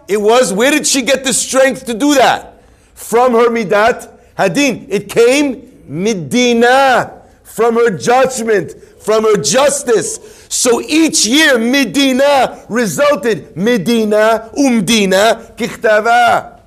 it 0.09 0.21
was, 0.21 0.53
where 0.53 0.73
did 0.73 0.87
she 0.87 1.03
get 1.03 1.25
the 1.25 1.33
strength 1.33 1.87
to 1.87 1.95
do 1.95 2.15
that? 2.15 2.61
From 2.95 3.33
her 3.33 3.49
Midat 3.49 4.11
Hadin. 4.37 4.87
It 4.91 5.09
came 5.09 5.63
Midina, 5.89 7.23
from 7.45 7.77
her 7.77 7.97
judgment, 7.97 8.75
from 9.01 9.23
her 9.25 9.37
justice. 9.37 10.47
So 10.49 10.81
each 10.81 11.25
year, 11.27 11.57
Medina 11.57 12.65
resulted 12.69 13.57
Medina, 13.57 14.51
Umdina, 14.59 15.57
Kichtava. 15.57 16.61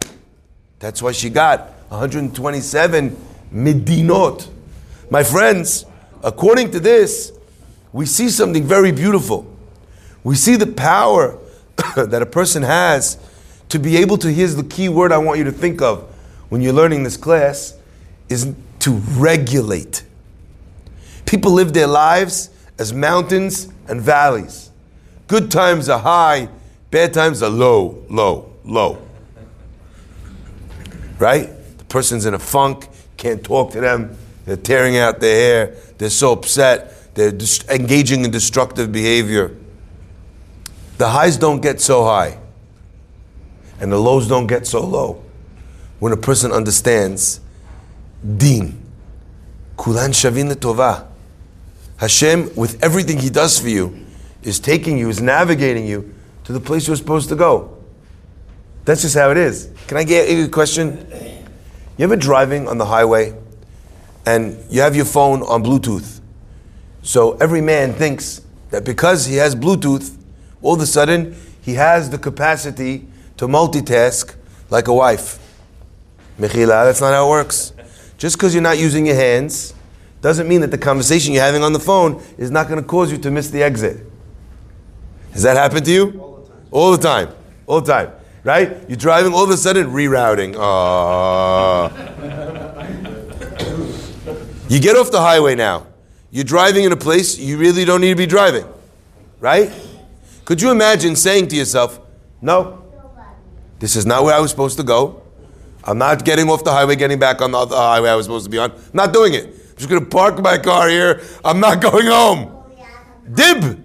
That's 0.79 1.01
why 1.01 1.11
she 1.11 1.29
got 1.29 1.71
127 1.89 3.17
Medinot. 3.53 4.56
My 5.09 5.23
friends, 5.23 5.85
according 6.23 6.71
to 6.71 6.79
this, 6.79 7.31
we 7.93 8.05
see 8.05 8.29
something 8.29 8.63
very 8.65 8.91
beautiful. 8.91 9.45
We 10.23 10.35
see 10.35 10.55
the 10.55 10.67
power 10.67 11.39
that 11.95 12.21
a 12.21 12.25
person 12.25 12.63
has 12.63 13.17
to 13.69 13.79
be 13.79 13.97
able 13.97 14.17
to, 14.19 14.31
here's 14.31 14.55
the 14.55 14.63
key 14.63 14.89
word 14.89 15.11
I 15.11 15.17
want 15.17 15.37
you 15.37 15.45
to 15.45 15.51
think 15.51 15.81
of 15.81 16.03
when 16.49 16.61
you're 16.61 16.73
learning 16.73 17.03
this 17.03 17.17
class, 17.17 17.77
is 18.29 18.53
to 18.79 18.91
regulate. 18.91 20.03
People 21.25 21.51
live 21.51 21.73
their 21.73 21.87
lives 21.87 22.49
as 22.77 22.93
mountains 22.93 23.69
and 23.87 24.01
valleys. 24.01 24.71
Good 25.27 25.51
times 25.51 25.89
are 25.89 25.99
high, 25.99 26.49
bad 26.91 27.13
times 27.13 27.41
are 27.41 27.49
low, 27.49 28.03
low, 28.09 28.53
low. 28.63 29.01
Right? 31.19 31.49
The 31.77 31.85
person's 31.85 32.25
in 32.25 32.33
a 32.33 32.39
funk, 32.39 32.87
can't 33.17 33.43
talk 33.43 33.71
to 33.71 33.81
them, 33.81 34.17
they're 34.47 34.55
tearing 34.55 34.95
out 34.95 35.19
their 35.19 35.35
hair, 35.35 35.75
they're 35.97 36.09
so 36.09 36.31
upset, 36.31 37.13
they're 37.15 37.37
engaging 37.69 38.23
in 38.23 38.31
destructive 38.31 38.93
behavior. 38.93 39.53
The 40.97 41.09
highs 41.09 41.35
don't 41.35 41.59
get 41.59 41.81
so 41.81 42.05
high, 42.05 42.39
and 43.81 43.91
the 43.91 43.99
lows 43.99 44.25
don't 44.25 44.47
get 44.47 44.65
so 44.65 44.85
low. 44.85 45.21
When 45.99 46.13
a 46.13 46.17
person 46.17 46.53
understands 46.53 47.41
deen, 48.37 48.81
kulan 49.77 50.11
shavin 50.11 50.49
tova. 50.53 51.07
Hashem, 51.97 52.55
with 52.55 52.81
everything 52.81 53.19
He 53.19 53.29
does 53.29 53.59
for 53.59 53.67
you, 53.67 54.05
is 54.43 54.61
taking 54.61 54.97
you, 54.97 55.09
is 55.09 55.19
navigating 55.19 55.85
you 55.85 56.15
to 56.45 56.53
the 56.53 56.61
place 56.61 56.87
you're 56.87 56.95
supposed 56.95 57.27
to 57.29 57.35
go. 57.35 57.77
That's 58.85 59.01
just 59.01 59.15
how 59.15 59.29
it 59.31 59.37
is. 59.37 59.69
Can 59.87 59.97
I 59.97 60.05
get 60.05 60.29
you 60.29 60.45
a 60.45 60.47
question? 60.47 61.05
You 61.97 62.05
ever 62.05 62.15
driving 62.15 62.69
on 62.69 62.77
the 62.77 62.85
highway 62.85 63.33
and 64.27 64.61
you 64.69 64.81
have 64.81 64.93
your 64.93 65.05
phone 65.05 65.41
on 65.43 65.63
Bluetooth? 65.63 66.19
So 67.01 67.37
every 67.37 67.61
man 67.61 67.93
thinks 67.93 68.41
that 68.71 68.83
because 68.83 69.25
he 69.25 69.35
has 69.35 69.55
Bluetooth, 69.55 70.17
all 70.61 70.75
of 70.75 70.81
a 70.81 70.85
sudden 70.85 71.33
he 71.61 71.75
has 71.75 72.09
the 72.09 72.17
capacity 72.17 73.07
to 73.37 73.47
multitask 73.47 74.35
like 74.69 74.89
a 74.89 74.93
wife. 74.93 75.39
Mechila, 76.37 76.83
that's 76.85 76.99
not 76.99 77.13
how 77.13 77.27
it 77.27 77.29
works. 77.29 77.71
Just 78.17 78.35
because 78.35 78.53
you're 78.53 78.61
not 78.61 78.77
using 78.77 79.05
your 79.05 79.15
hands 79.15 79.73
doesn't 80.21 80.47
mean 80.49 80.59
that 80.59 80.71
the 80.71 80.77
conversation 80.77 81.33
you're 81.33 81.43
having 81.43 81.63
on 81.63 81.71
the 81.71 81.79
phone 81.79 82.21
is 82.37 82.51
not 82.51 82.67
going 82.67 82.81
to 82.81 82.87
cause 82.87 83.09
you 83.09 83.17
to 83.19 83.31
miss 83.31 83.49
the 83.49 83.63
exit. 83.63 84.05
Has 85.31 85.43
that 85.43 85.55
happened 85.55 85.85
to 85.85 85.91
you? 85.91 86.19
All 86.19 86.41
the 86.41 86.47
time. 86.49 86.67
All 86.71 86.91
the 86.91 86.97
time. 86.97 87.29
All 87.65 87.81
the 87.81 87.93
time. 87.93 88.11
Right? 88.43 88.89
You're 88.89 88.97
driving, 88.97 89.33
all 89.33 89.45
of 89.45 89.49
a 89.51 89.57
sudden, 89.57 89.87
rerouting. 89.87 90.55
Ah. 90.59 91.93
you 94.69 94.79
get 94.79 94.95
off 94.95 95.11
the 95.11 95.21
highway 95.21 95.55
now. 95.55 95.87
You're 96.31 96.43
driving 96.43 96.83
in 96.83 96.91
a 96.91 96.97
place 96.97 97.37
you 97.37 97.57
really 97.57 97.85
don't 97.85 98.01
need 98.01 98.09
to 98.09 98.15
be 98.15 98.25
driving. 98.25 98.65
Right? 99.39 99.71
Could 100.45 100.61
you 100.61 100.71
imagine 100.71 101.15
saying 101.15 101.47
to 101.49 101.55
yourself, 101.55 101.99
no, 102.41 102.83
this 103.79 103.95
is 103.95 104.05
not 104.05 104.23
where 104.23 104.33
I 104.33 104.39
was 104.39 104.51
supposed 104.51 104.77
to 104.77 104.83
go. 104.83 105.23
I'm 105.83 105.97
not 105.97 106.25
getting 106.25 106.49
off 106.49 106.63
the 106.63 106.71
highway, 106.71 106.95
getting 106.95 107.19
back 107.19 107.41
on 107.41 107.51
the 107.51 107.65
highway 107.67 108.09
I 108.09 108.15
was 108.15 108.25
supposed 108.25 108.45
to 108.45 108.51
be 108.51 108.57
on. 108.57 108.71
I'm 108.71 108.77
not 108.93 109.13
doing 109.13 109.33
it. 109.33 109.45
I'm 109.45 109.77
just 109.77 109.89
going 109.89 110.03
to 110.03 110.09
park 110.09 110.41
my 110.41 110.57
car 110.57 110.89
here. 110.89 111.21
I'm 111.45 111.59
not 111.59 111.81
going 111.91 112.07
home. 112.07 112.53
Dib. 113.33 113.83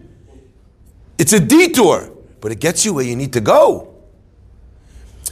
It's 1.19 1.33
a 1.33 1.41
detour, 1.41 2.11
but 2.41 2.51
it 2.51 2.59
gets 2.59 2.85
you 2.85 2.95
where 2.95 3.05
you 3.05 3.15
need 3.15 3.33
to 3.35 3.41
go. 3.41 3.95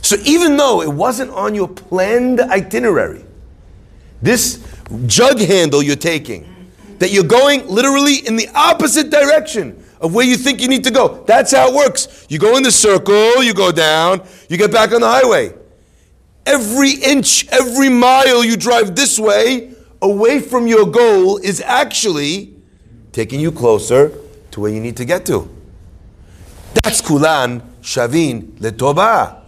So 0.02 0.16
even 0.25 0.57
though 0.57 0.83
it 0.83 0.88
wasn't 0.88 1.30
on 1.33 1.54
your 1.54 1.69
planned 1.69 2.40
itinerary, 2.40 3.25
this 4.23 4.64
jug 5.07 5.39
handle 5.39 5.83
you're 5.83 5.97
taking 5.97 6.47
that 6.99 7.11
you're 7.11 7.25
going 7.25 7.67
literally 7.67 8.27
in 8.27 8.37
the 8.37 8.49
opposite 8.55 9.11
direction 9.11 9.83
of 10.01 10.15
where 10.15 10.25
you 10.25 10.37
think 10.37 10.61
you 10.61 10.69
need 10.69 10.85
to 10.85 10.91
go. 10.91 11.25
That's 11.25 11.53
how 11.53 11.69
it 11.69 11.75
works. 11.75 12.27
You 12.29 12.39
go 12.39 12.57
in 12.57 12.63
the 12.63 12.71
circle, 12.71 13.43
you 13.43 13.55
go 13.55 13.73
down, 13.73 14.23
you 14.49 14.57
get 14.57 14.71
back 14.71 14.93
on 14.93 15.01
the 15.01 15.09
highway. 15.09 15.55
Every 16.47 16.93
inch, 16.93 17.49
every 17.49 17.89
mile 17.89 18.45
you 18.45 18.57
drive 18.57 18.97
this 18.97 19.19
way, 19.19 19.75
away 20.03 20.41
from 20.41 20.67
your 20.67 20.87
goal, 20.87 21.39
is 21.39 21.61
actually 21.61 22.55
taking 23.13 23.41
you 23.41 23.53
closer 23.53 24.13
to 24.51 24.61
where 24.61 24.71
you 24.71 24.81
need 24.81 24.97
to 24.97 25.05
get 25.05 25.27
to. 25.27 25.49
That's 26.83 27.01
kulan 27.01 27.61
shavin 27.83 28.59
letobah. 28.59 29.39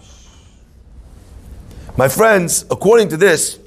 My 1.96 2.08
friends, 2.08 2.64
according 2.70 3.08
to 3.08 3.16
this, 3.16 3.58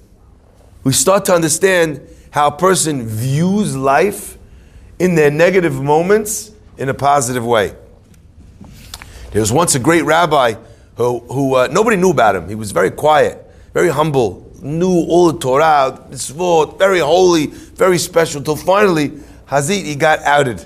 we 0.86 0.94
start 0.94 1.26
to 1.26 1.34
understand 1.34 2.08
how 2.30 2.48
a 2.48 2.52
person 2.56 3.08
views 3.08 3.76
life 3.76 4.38
in 5.00 5.16
their 5.16 5.32
negative 5.32 5.82
moments 5.82 6.52
in 6.78 6.90
a 6.90 6.94
positive 6.94 7.44
way. 7.44 7.76
There 9.32 9.42
was 9.42 9.52
once 9.52 9.74
a 9.74 9.80
great 9.80 10.04
rabbi 10.04 10.54
who, 10.96 11.20
who 11.22 11.56
uh, 11.56 11.68
nobody 11.72 11.98
knew 11.98 12.12
about 12.12 12.36
him. 12.36 12.48
He 12.48 12.54
was 12.54 12.72
very 12.72 12.92
quiet, 12.92 13.44
very 13.74 13.90
humble, 13.90 14.50
knew 14.62 15.06
all 15.10 15.32
the 15.32 15.40
Torah, 15.40 16.06
mitzvot, 16.12 16.78
very 16.78 17.00
holy, 17.00 17.48
very 17.48 17.98
special. 17.98 18.44
Till 18.44 18.56
finally, 18.56 19.10
Hazit, 19.48 19.86
he 19.86 19.96
got 19.96 20.20
outed. 20.20 20.66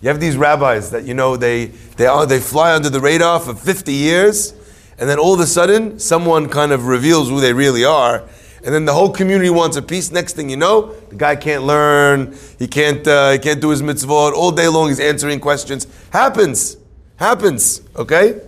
You 0.00 0.10
have 0.10 0.20
these 0.20 0.36
rabbis 0.36 0.90
that 0.92 1.04
you 1.04 1.14
know 1.14 1.36
they 1.36 1.66
they 1.96 2.06
are 2.06 2.24
they 2.24 2.38
fly 2.38 2.72
under 2.72 2.88
the 2.88 3.00
radar 3.00 3.40
for 3.40 3.54
50 3.54 3.92
years, 3.92 4.52
and 4.96 5.08
then 5.08 5.18
all 5.18 5.34
of 5.34 5.40
a 5.40 5.46
sudden 5.46 5.98
someone 5.98 6.48
kind 6.48 6.70
of 6.70 6.86
reveals 6.86 7.28
who 7.28 7.40
they 7.40 7.52
really 7.52 7.84
are, 7.84 8.22
and 8.64 8.74
then 8.74 8.86
the 8.86 8.92
whole 8.94 9.10
community 9.10 9.50
wants 9.50 9.76
a 9.76 9.82
piece. 9.82 10.10
Next 10.10 10.34
thing 10.34 10.48
you 10.48 10.56
know, 10.56 10.94
the 11.10 11.16
guy 11.16 11.36
can't 11.36 11.64
learn, 11.64 12.36
he 12.58 12.66
can't 12.66 13.06
uh, 13.06 13.32
he 13.32 13.38
can't 13.38 13.60
do 13.60 13.68
his 13.68 13.82
mitzvot 13.82 14.32
all 14.32 14.50
day 14.50 14.68
long. 14.68 14.88
He's 14.88 15.00
answering 15.00 15.38
questions. 15.40 15.86
Happens, 16.10 16.78
happens. 17.16 17.82
Okay, 17.94 18.40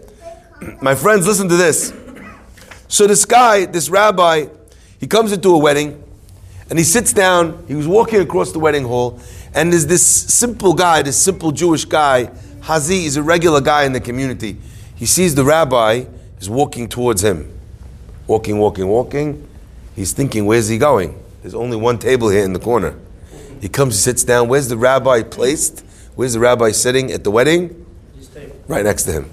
my 0.80 0.94
friends, 0.94 1.26
listen 1.26 1.49
to 1.49 1.56
this. 1.56 1.92
So 2.88 3.06
this 3.06 3.25
guy, 3.25 3.66
this 3.66 3.90
rabbi, 3.90 4.46
he 4.99 5.06
comes 5.06 5.32
into 5.32 5.54
a 5.54 5.58
wedding, 5.58 6.02
and 6.70 6.78
he 6.78 6.85
sits 6.85 7.12
down. 7.12 7.64
He 7.68 7.75
was 7.75 7.87
walking 7.87 8.20
across 8.20 8.52
the 8.52 8.58
wedding 8.58 8.85
hall, 8.85 9.20
and 9.54 9.73
there's 9.73 9.87
this 9.87 10.06
simple 10.06 10.73
guy, 10.73 11.02
this 11.02 11.18
simple 11.18 11.52
Jewish 11.52 11.85
guy, 11.85 12.30
Hazi, 12.62 13.04
is 13.04 13.16
a 13.16 13.23
regular 13.23 13.61
guy 13.61 13.85
in 13.85 13.92
the 13.92 14.00
community. 14.00 14.56
He 14.94 15.04
sees 15.04 15.35
the 15.35 15.44
rabbi 15.44 16.06
is 16.40 16.49
walking 16.49 16.88
towards 16.88 17.23
him. 17.23 17.52
Walking, 18.26 18.58
walking, 18.58 18.88
walking. 18.88 19.46
He's 19.96 20.12
thinking, 20.12 20.44
where's 20.44 20.68
he 20.68 20.76
going? 20.76 21.20
There's 21.40 21.54
only 21.54 21.76
one 21.76 21.98
table 21.98 22.28
here 22.28 22.44
in 22.44 22.52
the 22.52 22.60
corner. 22.60 22.98
He 23.60 23.68
comes, 23.68 23.94
he 23.94 24.00
sits 24.00 24.22
down. 24.22 24.48
Where's 24.48 24.68
the 24.68 24.76
rabbi 24.76 25.22
placed? 25.22 25.84
Where's 26.14 26.34
the 26.34 26.40
rabbi 26.40 26.70
sitting 26.70 27.10
at 27.10 27.24
the 27.24 27.30
wedding? 27.30 27.86
Right 28.68 28.84
next 28.84 29.04
to 29.04 29.12
him. 29.12 29.30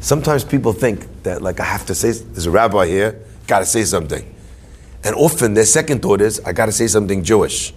Sometimes 0.00 0.44
people 0.44 0.72
think 0.72 1.22
that, 1.24 1.42
like, 1.42 1.60
I 1.60 1.64
have 1.64 1.84
to 1.86 1.94
say, 1.94 2.12
there's 2.12 2.46
a 2.46 2.50
rabbi 2.50 2.86
here, 2.86 3.20
gotta 3.46 3.66
say 3.66 3.84
something. 3.84 4.34
And 5.04 5.14
often 5.14 5.52
their 5.52 5.66
second 5.66 6.00
thought 6.00 6.22
is, 6.22 6.40
I 6.40 6.52
gotta 6.52 6.72
say 6.72 6.86
something 6.86 7.22
Jewish. 7.22 7.74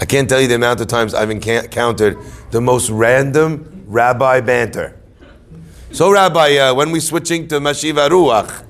I 0.00 0.06
can't 0.06 0.30
tell 0.30 0.40
you 0.40 0.48
the 0.48 0.54
amount 0.54 0.80
of 0.80 0.86
times 0.86 1.12
I've 1.12 1.28
encountered 1.30 2.16
the 2.52 2.60
most 2.62 2.88
random 2.88 3.84
rabbi 3.86 4.40
banter. 4.40 4.96
So, 5.92 6.10
Rabbi, 6.10 6.56
uh, 6.56 6.74
when 6.74 6.90
we 6.90 7.00
switching 7.00 7.48
to 7.48 7.58
Mashiva 7.58 8.08
Ruach? 8.08 8.64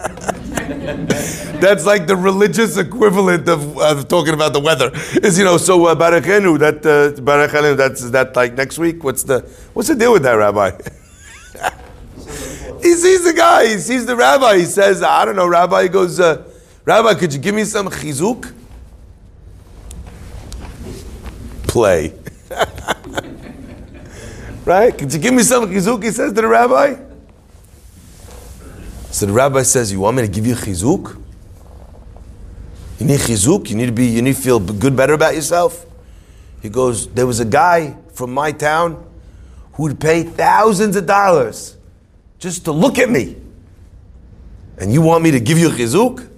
That's 1.60 1.84
like 1.84 2.06
the 2.06 2.16
religious 2.16 2.76
equivalent 2.76 3.48
of, 3.48 3.78
of, 3.78 4.08
talking 4.08 4.34
about 4.34 4.52
the 4.52 4.60
weather. 4.60 4.90
Is 5.22 5.38
you 5.38 5.44
know 5.44 5.58
so 5.58 5.86
uh, 5.86 5.94
Barakenu 5.94 6.58
that 6.58 6.76
uh, 6.86 7.12
Barakenu 7.20 7.76
that's 7.76 8.10
that 8.10 8.34
like 8.34 8.54
next 8.54 8.78
week. 8.78 9.04
What's 9.04 9.24
the 9.24 9.40
what's 9.74 9.88
the 9.88 9.94
deal 9.94 10.12
with 10.12 10.22
that, 10.22 10.32
Rabbi? 10.32 10.70
he 12.82 12.94
sees 12.94 13.24
the 13.24 13.34
guy. 13.34 13.66
He 13.66 13.76
sees 13.78 14.06
the 14.06 14.16
rabbi. 14.16 14.58
He 14.58 14.64
says, 14.64 15.02
I 15.02 15.26
don't 15.26 15.36
know, 15.36 15.46
Rabbi. 15.46 15.82
He 15.82 15.88
goes, 15.90 16.18
uh, 16.18 16.44
Rabbi, 16.86 17.14
could 17.14 17.34
you 17.34 17.40
give 17.40 17.54
me 17.54 17.64
some 17.64 17.88
chizuk? 17.88 18.54
play. 21.70 22.12
right? 24.64 24.96
Could 24.96 25.12
you 25.12 25.20
give 25.20 25.32
me 25.32 25.44
some 25.44 25.66
chizuk? 25.70 26.02
He 26.02 26.10
says 26.10 26.32
to 26.32 26.40
the 26.40 26.48
rabbi. 26.48 27.09
So 29.10 29.26
the 29.26 29.32
rabbi 29.32 29.62
says, 29.62 29.92
"You 29.92 30.00
want 30.00 30.16
me 30.16 30.22
to 30.22 30.28
give 30.28 30.46
you 30.46 30.54
chizuk? 30.54 31.16
You 32.98 33.06
need 33.06 33.20
chizuk. 33.20 33.68
You 33.68 33.76
need 33.76 33.86
to 33.86 33.92
be. 33.92 34.06
You 34.06 34.22
need 34.22 34.36
to 34.36 34.40
feel 34.40 34.60
good, 34.60 34.94
better 34.96 35.14
about 35.14 35.34
yourself." 35.34 35.84
He 36.62 36.68
goes, 36.68 37.06
"There 37.08 37.26
was 37.26 37.40
a 37.40 37.44
guy 37.44 37.96
from 38.12 38.32
my 38.32 38.52
town 38.52 39.04
who'd 39.74 39.98
pay 39.98 40.22
thousands 40.22 40.96
of 40.96 41.06
dollars 41.06 41.76
just 42.38 42.64
to 42.66 42.72
look 42.72 42.98
at 42.98 43.10
me, 43.10 43.36
and 44.78 44.92
you 44.92 45.02
want 45.02 45.24
me 45.24 45.30
to 45.32 45.40
give 45.40 45.58
you 45.58 45.70
chizuk?" 45.70 46.28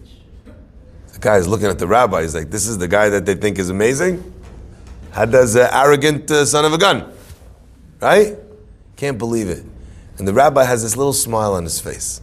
The 1.13 1.19
guy 1.19 1.37
is 1.37 1.47
looking 1.47 1.67
at 1.67 1.79
the 1.79 1.87
rabbi. 1.87 2.23
He's 2.23 2.35
like, 2.35 2.51
"This 2.51 2.67
is 2.67 2.79
the 2.79 2.89
guy 2.89 3.09
that 3.11 3.27
they 3.27 3.35
think 3.35 3.59
is 3.59 3.69
amazing." 3.69 4.23
How 5.11 5.27
does 5.27 5.57
an 5.57 5.69
arrogant 5.71 6.31
uh, 6.31 6.47
son 6.47 6.65
of 6.65 6.73
a 6.73 6.79
gun? 6.79 7.05
Right? 8.01 8.39
Can't 8.97 9.19
believe 9.19 9.51
it. 9.51 9.63
And 10.17 10.27
the 10.27 10.33
rabbi 10.33 10.65
has 10.65 10.83
this 10.83 10.97
little 10.97 11.13
smile 11.13 11.53
on 11.53 11.65
his 11.65 11.79
face. 11.79 12.23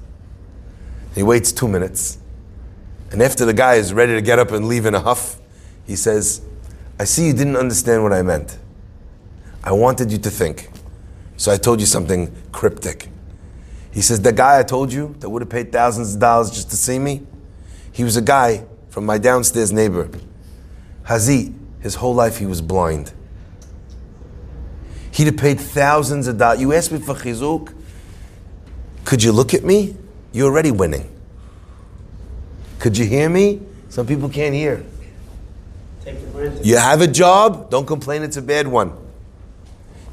He 1.16 1.24
waits 1.24 1.52
two 1.52 1.68
minutes. 1.68 2.18
And 3.12 3.22
after 3.22 3.46
the 3.46 3.54
guy 3.54 3.76
is 3.76 3.94
ready 3.94 4.14
to 4.14 4.22
get 4.22 4.40
up 4.40 4.52
and 4.52 4.68
leave 4.68 4.86
in 4.86 4.94
a 4.94 5.00
huff, 5.00 5.38
he 5.86 5.96
says, 5.96 6.42
I 7.00 7.06
see 7.06 7.28
you 7.28 7.34
didn't 7.34 7.56
understand 7.56 8.04
what 8.04 8.14
I 8.14 8.22
meant. 8.22 8.58
I 9.64 9.72
wanted 9.72 10.12
you 10.12 10.18
to 10.20 10.30
think. 10.30 10.70
So 11.38 11.52
I 11.52 11.58
told 11.58 11.80
you 11.80 11.86
something 11.86 12.36
cryptic. 12.52 13.10
He 13.92 14.02
says, 14.02 14.22
The 14.22 14.32
guy 14.32 14.60
I 14.60 14.64
told 14.64 14.94
you 14.94 15.16
that 15.20 15.30
would 15.30 15.42
have 15.42 15.50
paid 15.50 15.72
thousands 15.72 16.14
of 16.14 16.20
dollars 16.20 16.52
just 16.52 16.70
to 16.70 16.76
see 16.76 17.00
me, 17.00 17.26
he 17.92 18.04
was 18.04 18.18
a 18.18 18.22
guy 18.22 18.66
from 18.90 19.06
my 19.06 19.18
downstairs 19.18 19.72
neighbor. 19.72 20.10
Hazit, 21.06 21.54
his 21.82 21.96
whole 21.96 22.14
life 22.14 22.38
he 22.38 22.46
was 22.46 22.62
blind. 22.62 23.14
He'd 25.12 25.26
have 25.26 25.38
paid 25.38 25.60
thousands 25.60 26.28
of 26.28 26.38
dollars. 26.38 26.62
You 26.62 26.74
asked 26.74 26.92
me 26.92 27.00
for 27.00 27.16
chizuk. 27.16 27.74
Could 29.06 29.24
you 29.24 29.32
look 29.32 29.54
at 29.54 29.64
me? 29.64 29.96
You're 30.32 30.48
already 30.48 30.72
winning. 30.72 31.10
Could 32.80 32.98
you 32.98 33.06
hear 33.06 33.30
me? 33.30 33.62
Some 33.90 34.08
people 34.08 34.30
can't 34.30 34.54
hear. 34.54 34.86
You 36.64 36.78
have 36.78 37.02
a 37.02 37.08
job, 37.08 37.70
don't 37.70 37.86
complain 37.86 38.24
it's 38.24 38.38
a 38.38 38.42
bad 38.42 38.68
one. 38.68 38.94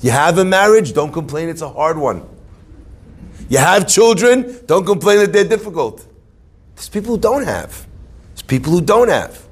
You 0.01 0.11
have 0.11 0.39
a 0.39 0.45
marriage, 0.45 0.93
don't 0.93 1.13
complain 1.13 1.49
it's 1.49 1.63
a 1.63 1.69
hard 1.69 1.97
one. 1.97 2.27
You 3.49 3.59
have 3.59 3.87
children, 3.87 4.61
don't 4.67 4.85
complain 4.85 5.19
that 5.19 5.33
they're 5.33 5.45
difficult. 5.49 6.05
There's 6.75 6.89
people 6.89 7.15
who 7.15 7.21
don't 7.21 7.45
have. 7.45 7.87
There's 8.35 8.43
people 8.43 8.73
who 8.73 8.81
don't 8.81 9.09
have. 9.09 9.47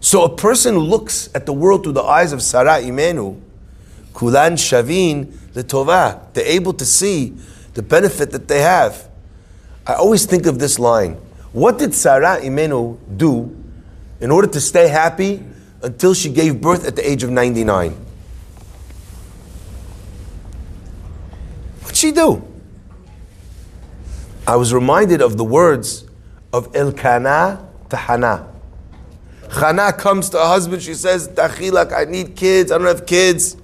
So 0.00 0.24
a 0.24 0.36
person 0.36 0.78
looks 0.78 1.28
at 1.34 1.46
the 1.46 1.52
world 1.52 1.82
through 1.82 1.94
the 1.94 2.02
eyes 2.02 2.32
of 2.32 2.42
Sarah 2.42 2.80
Imenu, 2.80 3.40
Kulan 4.14 4.54
Shavin 4.54 5.26
Letova, 5.54 6.32
they're 6.34 6.46
able 6.46 6.72
to 6.74 6.84
see 6.84 7.36
the 7.74 7.82
benefit 7.82 8.30
that 8.30 8.46
they 8.46 8.60
have. 8.60 9.07
I 9.88 9.94
always 9.94 10.26
think 10.26 10.44
of 10.44 10.58
this 10.58 10.78
line. 10.78 11.14
What 11.52 11.78
did 11.78 11.94
Sarah 11.94 12.38
Imenu 12.42 12.98
do 13.16 13.56
in 14.20 14.30
order 14.30 14.46
to 14.48 14.60
stay 14.60 14.86
happy 14.86 15.42
until 15.82 16.12
she 16.12 16.28
gave 16.28 16.60
birth 16.60 16.86
at 16.86 16.94
the 16.94 17.10
age 17.10 17.22
of 17.22 17.30
99? 17.30 17.92
What'd 21.80 21.96
she 21.96 22.12
do? 22.12 22.46
I 24.46 24.56
was 24.56 24.74
reminded 24.74 25.22
of 25.22 25.38
the 25.38 25.44
words 25.44 26.04
of 26.52 26.76
Elkanah 26.76 27.66
to 27.88 27.96
Hannah. 27.96 28.46
Chana 29.48 29.96
comes 29.96 30.28
to 30.30 30.36
her 30.36 30.46
husband, 30.46 30.82
she 30.82 30.92
says, 30.92 31.28
Tachilak, 31.28 31.94
I 31.94 32.04
need 32.04 32.36
kids, 32.36 32.70
I 32.70 32.76
don't 32.76 32.86
have 32.86 33.06
kids. 33.06 33.56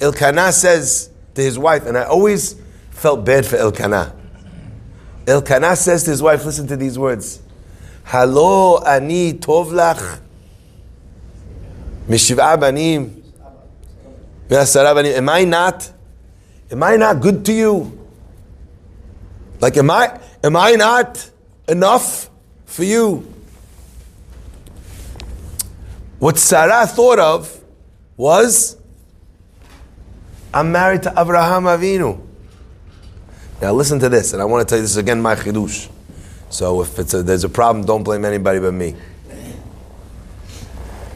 Elkanah 0.00 0.52
says 0.52 1.10
to 1.34 1.42
his 1.42 1.58
wife, 1.58 1.86
and 1.86 1.98
I 1.98 2.04
always 2.04 2.54
felt 2.90 3.24
bad 3.24 3.44
for 3.44 3.56
Elkanah. 3.56 4.14
Elkanah 5.26 5.76
says 5.76 6.04
to 6.04 6.10
his 6.10 6.22
wife, 6.22 6.44
listen 6.44 6.66
to 6.66 6.76
these 6.76 6.98
words. 6.98 7.40
Halo 8.04 8.82
ani 8.84 9.34
tovlach 9.34 10.20
mishiv'a 12.08 12.58
banim 12.58 13.20
banim. 14.50 15.14
Am 15.16 15.28
I 15.28 15.44
not? 15.44 15.92
Am 16.70 16.82
I 16.82 16.96
not 16.96 17.20
good 17.20 17.44
to 17.46 17.52
you? 17.52 17.98
Like, 19.60 19.76
am 19.76 19.90
I? 19.90 20.18
Am 20.42 20.56
I 20.56 20.72
not 20.72 21.30
enough 21.68 22.30
for 22.64 22.84
you? 22.84 23.32
What 26.18 26.38
Sarah 26.38 26.86
thought 26.86 27.18
of 27.18 27.62
was, 28.16 28.76
I'm 30.52 30.72
married 30.72 31.02
to 31.04 31.10
Abraham 31.16 31.64
Avinu. 31.64 32.20
Now 33.60 33.72
listen 33.74 33.98
to 34.00 34.08
this, 34.08 34.32
and 34.32 34.40
I 34.40 34.46
want 34.46 34.66
to 34.66 34.72
tell 34.72 34.78
you 34.78 34.82
this 34.82 34.96
again, 34.96 35.20
my 35.20 35.34
chidush. 35.34 35.90
So 36.48 36.80
if 36.80 36.98
a, 36.98 37.22
there's 37.22 37.44
a 37.44 37.48
problem, 37.48 37.84
don't 37.84 38.02
blame 38.02 38.24
anybody 38.24 38.58
but 38.58 38.72
me. 38.72 38.96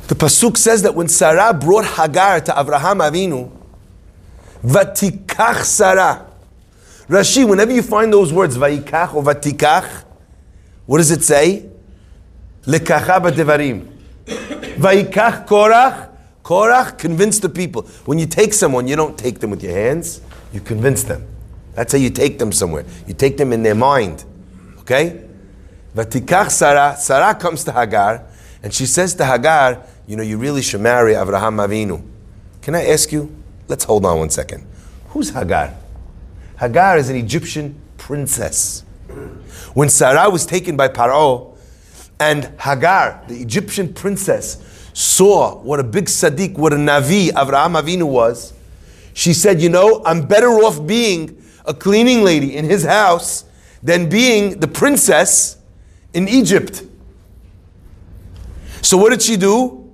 The 0.07 0.15
pasuk 0.15 0.59
says 0.59 0.83
that 0.83 0.95
when 0.95 1.09
Sarah 1.09 1.55
brought 1.55 1.87
Hagar 1.87 2.41
to 2.43 2.53
Avraham 2.53 3.01
Avinu, 3.01 3.51
vatikach 4.63 5.65
Sarah. 5.65 6.27
Rashi, 7.09 7.49
whenever 7.49 7.73
you 7.73 7.83
find 7.83 8.13
those 8.13 8.31
words, 8.31 8.59
vaikach 8.59 9.15
or 9.15 9.23
vatikach, 9.23 10.05
what 10.85 10.99
does 10.99 11.11
it 11.11 11.23
say? 11.23 11.67
Lekacha 12.67 13.21
devarim. 13.33 13.91
Vaikach 14.77 15.47
Korach. 15.47 16.11
Korach 16.43 16.99
convinced 16.99 17.41
the 17.41 17.49
people. 17.49 17.83
When 18.05 18.19
you 18.19 18.27
take 18.27 18.53
someone, 18.53 18.87
you 18.87 18.97
don't 18.97 19.17
take 19.17 19.39
them 19.41 19.51
with 19.51 19.63
your 19.63 19.73
hands, 19.73 20.21
you 20.53 20.61
convince 20.61 21.03
them. 21.03 21.27
That's 21.75 21.93
how 21.93 21.99
you 21.99 22.11
take 22.11 22.39
them 22.39 22.53
somewhere. 22.53 22.85
You 23.07 23.15
take 23.15 23.37
them 23.37 23.53
in 23.53 23.63
their 23.63 23.75
mind. 23.75 24.25
Okay? 24.81 25.25
Vatikach 25.95 26.51
Sarah. 26.51 26.97
Sarah 26.99 27.35
comes 27.35 27.65
to 27.65 27.73
Hagar 27.73 28.25
and 28.63 28.73
she 28.73 28.87
says 28.87 29.15
to 29.17 29.25
Hagar, 29.25 29.83
You 30.07 30.17
know, 30.17 30.23
you 30.23 30.39
really 30.39 30.63
should 30.63 30.81
marry 30.81 31.15
Avraham 31.15 31.65
Avinu. 31.65 32.03
Can 32.63 32.75
I 32.75 32.87
ask 32.87 33.13
you? 33.13 33.35
Let's 33.69 33.85
hold 33.85 34.05
on 34.05 34.19
one 34.19 34.31
second. 34.31 34.67
Who's 35.09 35.31
Hagar? 35.31 35.75
Hagar 36.59 36.99
is 36.99 37.09
an 37.09 37.17
Egyptian 37.17 37.81
princess. 37.99 38.83
When 39.75 39.89
Sarah 39.89 40.31
was 40.31 40.47
taken 40.47 40.77
by 40.77 40.89
Paro, 40.89 41.55
and 42.21 42.45
Hagar, 42.61 43.23
the 43.29 43.41
Egyptian 43.41 43.93
princess, 43.93 44.91
saw 44.93 45.57
what 45.57 45.81
a 45.81 45.85
big 45.85 46.07
Sadiq, 46.07 46.57
what 46.57 46.73
a 46.73 46.77
Navi 46.77 47.31
Avraham 47.31 47.81
Avinu 47.81 48.05
was, 48.05 48.53
she 49.13 49.33
said, 49.33 49.61
You 49.61 49.69
know, 49.69 50.03
I'm 50.05 50.27
better 50.27 50.49
off 50.49 50.87
being 50.87 51.43
a 51.65 51.75
cleaning 51.75 52.23
lady 52.23 52.57
in 52.57 52.65
his 52.65 52.85
house 52.85 53.45
than 53.83 54.09
being 54.09 54.61
the 54.61 54.69
princess 54.69 55.59
in 56.13 56.29
Egypt. 56.29 56.83
So 58.83 58.97
what 58.97 59.11
did 59.11 59.23
she 59.23 59.37
do? 59.37 59.93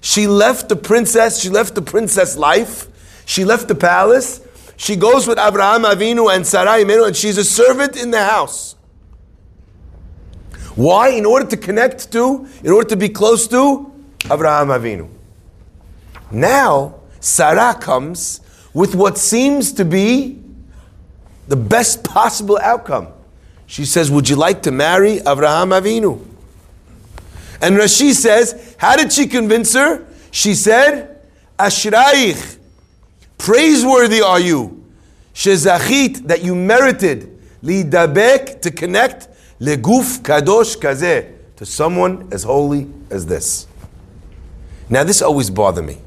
She 0.00 0.26
left 0.26 0.68
the 0.68 0.76
princess, 0.76 1.40
she 1.40 1.48
left 1.48 1.74
the 1.74 1.82
princess 1.82 2.36
life, 2.36 2.86
she 3.26 3.44
left 3.44 3.68
the 3.68 3.74
palace, 3.74 4.40
she 4.76 4.94
goes 4.94 5.26
with 5.26 5.38
Abraham 5.38 5.82
Avinu 5.82 6.34
and 6.34 6.46
Sarai 6.46 6.84
Imenu, 6.84 7.08
and 7.08 7.16
she's 7.16 7.36
a 7.36 7.44
servant 7.44 7.96
in 7.96 8.12
the 8.12 8.24
house. 8.24 8.76
Why? 10.76 11.08
In 11.08 11.26
order 11.26 11.46
to 11.46 11.56
connect 11.56 12.12
to, 12.12 12.46
in 12.62 12.70
order 12.70 12.88
to 12.88 12.96
be 12.96 13.08
close 13.08 13.48
to 13.48 13.92
Abraham 14.30 14.68
Avinu. 14.68 15.08
Now, 16.30 17.00
Sarah 17.18 17.74
comes 17.74 18.40
with 18.72 18.94
what 18.94 19.18
seems 19.18 19.72
to 19.72 19.84
be 19.84 20.40
the 21.48 21.56
best 21.56 22.04
possible 22.04 22.58
outcome. 22.58 23.08
She 23.66 23.84
says, 23.84 24.10
Would 24.10 24.28
you 24.28 24.36
like 24.36 24.62
to 24.62 24.70
marry 24.70 25.18
Avraham 25.18 25.78
Avinu? 25.78 26.24
And 27.60 27.76
Rashi 27.76 28.12
says, 28.12 28.76
How 28.78 28.96
did 28.96 29.12
she 29.12 29.26
convince 29.26 29.74
her? 29.74 30.06
She 30.30 30.54
said, 30.54 31.20
Ashraich, 31.58 32.58
praiseworthy 33.36 34.22
are 34.22 34.38
you, 34.38 34.84
Shezachit, 35.34 36.28
that 36.28 36.44
you 36.44 36.54
merited, 36.54 37.36
Lidabek, 37.62 38.60
to 38.62 38.70
connect, 38.70 39.28
Leguf 39.60 40.20
Kadosh 40.20 40.76
Kazeh, 40.76 41.34
to 41.56 41.66
someone 41.66 42.28
as 42.30 42.44
holy 42.44 42.86
as 43.10 43.26
this. 43.26 43.66
Now, 44.88 45.04
this 45.04 45.20
always 45.20 45.50
bothered 45.50 45.84
me. 45.84 45.98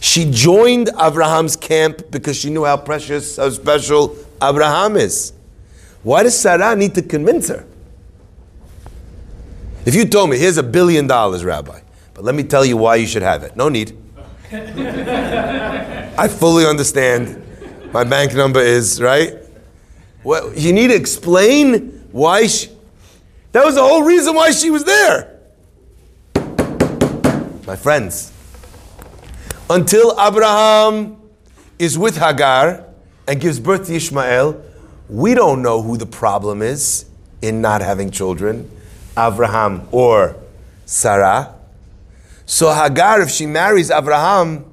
She 0.00 0.28
joined 0.30 0.88
Avraham's 0.88 1.54
camp 1.56 2.10
because 2.10 2.36
she 2.36 2.50
knew 2.50 2.64
how 2.64 2.76
precious, 2.76 3.36
how 3.36 3.48
special 3.50 4.16
Abraham 4.42 4.96
is. 4.96 5.32
Why 6.02 6.24
does 6.24 6.38
Sarah 6.38 6.74
need 6.74 6.94
to 6.96 7.02
convince 7.02 7.48
her? 7.48 7.64
If 9.84 9.94
you 9.94 10.04
told 10.04 10.30
me, 10.30 10.38
here's 10.38 10.58
a 10.58 10.62
billion 10.62 11.06
dollars, 11.06 11.44
Rabbi, 11.44 11.80
but 12.14 12.24
let 12.24 12.34
me 12.34 12.42
tell 12.42 12.64
you 12.64 12.76
why 12.76 12.96
you 12.96 13.06
should 13.06 13.22
have 13.22 13.42
it. 13.42 13.56
No 13.56 13.68
need. 13.68 13.96
I 14.52 16.28
fully 16.28 16.66
understand. 16.66 17.42
My 17.92 18.04
bank 18.04 18.34
number 18.34 18.60
is, 18.60 19.00
right? 19.00 19.34
Well, 20.24 20.52
you 20.54 20.72
need 20.72 20.88
to 20.88 20.94
explain 20.94 22.06
why 22.12 22.46
she. 22.46 22.68
That 23.52 23.64
was 23.64 23.74
the 23.74 23.82
whole 23.82 24.02
reason 24.02 24.34
why 24.34 24.50
she 24.52 24.70
was 24.70 24.84
there. 24.84 25.40
My 27.66 27.76
friends, 27.76 28.32
until 29.68 30.12
Abraham 30.20 31.16
is 31.78 31.98
with 31.98 32.16
Hagar 32.16 32.91
and 33.32 33.40
gives 33.40 33.58
birth 33.58 33.86
to 33.86 33.94
Ishmael, 33.94 34.62
we 35.08 35.32
don't 35.32 35.62
know 35.62 35.80
who 35.80 35.96
the 35.96 36.04
problem 36.04 36.60
is 36.60 37.06
in 37.40 37.62
not 37.62 37.80
having 37.80 38.10
children, 38.10 38.70
Abraham 39.16 39.88
or 39.90 40.36
Sarah. 40.84 41.54
So 42.44 42.70
Hagar, 42.74 43.22
if 43.22 43.30
she 43.30 43.46
marries 43.46 43.90
Abraham, 43.90 44.66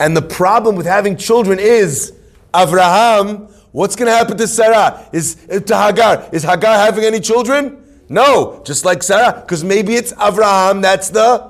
and 0.00 0.16
the 0.16 0.22
problem 0.22 0.74
with 0.74 0.86
having 0.86 1.16
children 1.16 1.60
is 1.60 2.12
Abraham, 2.52 3.46
what's 3.70 3.94
going 3.94 4.10
to 4.10 4.16
happen 4.16 4.36
to 4.38 4.48
Sarah? 4.48 5.08
Is 5.12 5.36
eh, 5.48 5.60
to 5.60 5.76
Hagar? 5.76 6.28
Is 6.32 6.42
Hagar 6.42 6.76
having 6.76 7.04
any 7.04 7.20
children? 7.20 7.80
No, 8.08 8.60
just 8.66 8.84
like 8.84 9.04
Sarah, 9.04 9.40
because 9.40 9.62
maybe 9.62 9.94
it's 9.94 10.12
Abraham 10.20 10.80
that's 10.80 11.10
the 11.10 11.48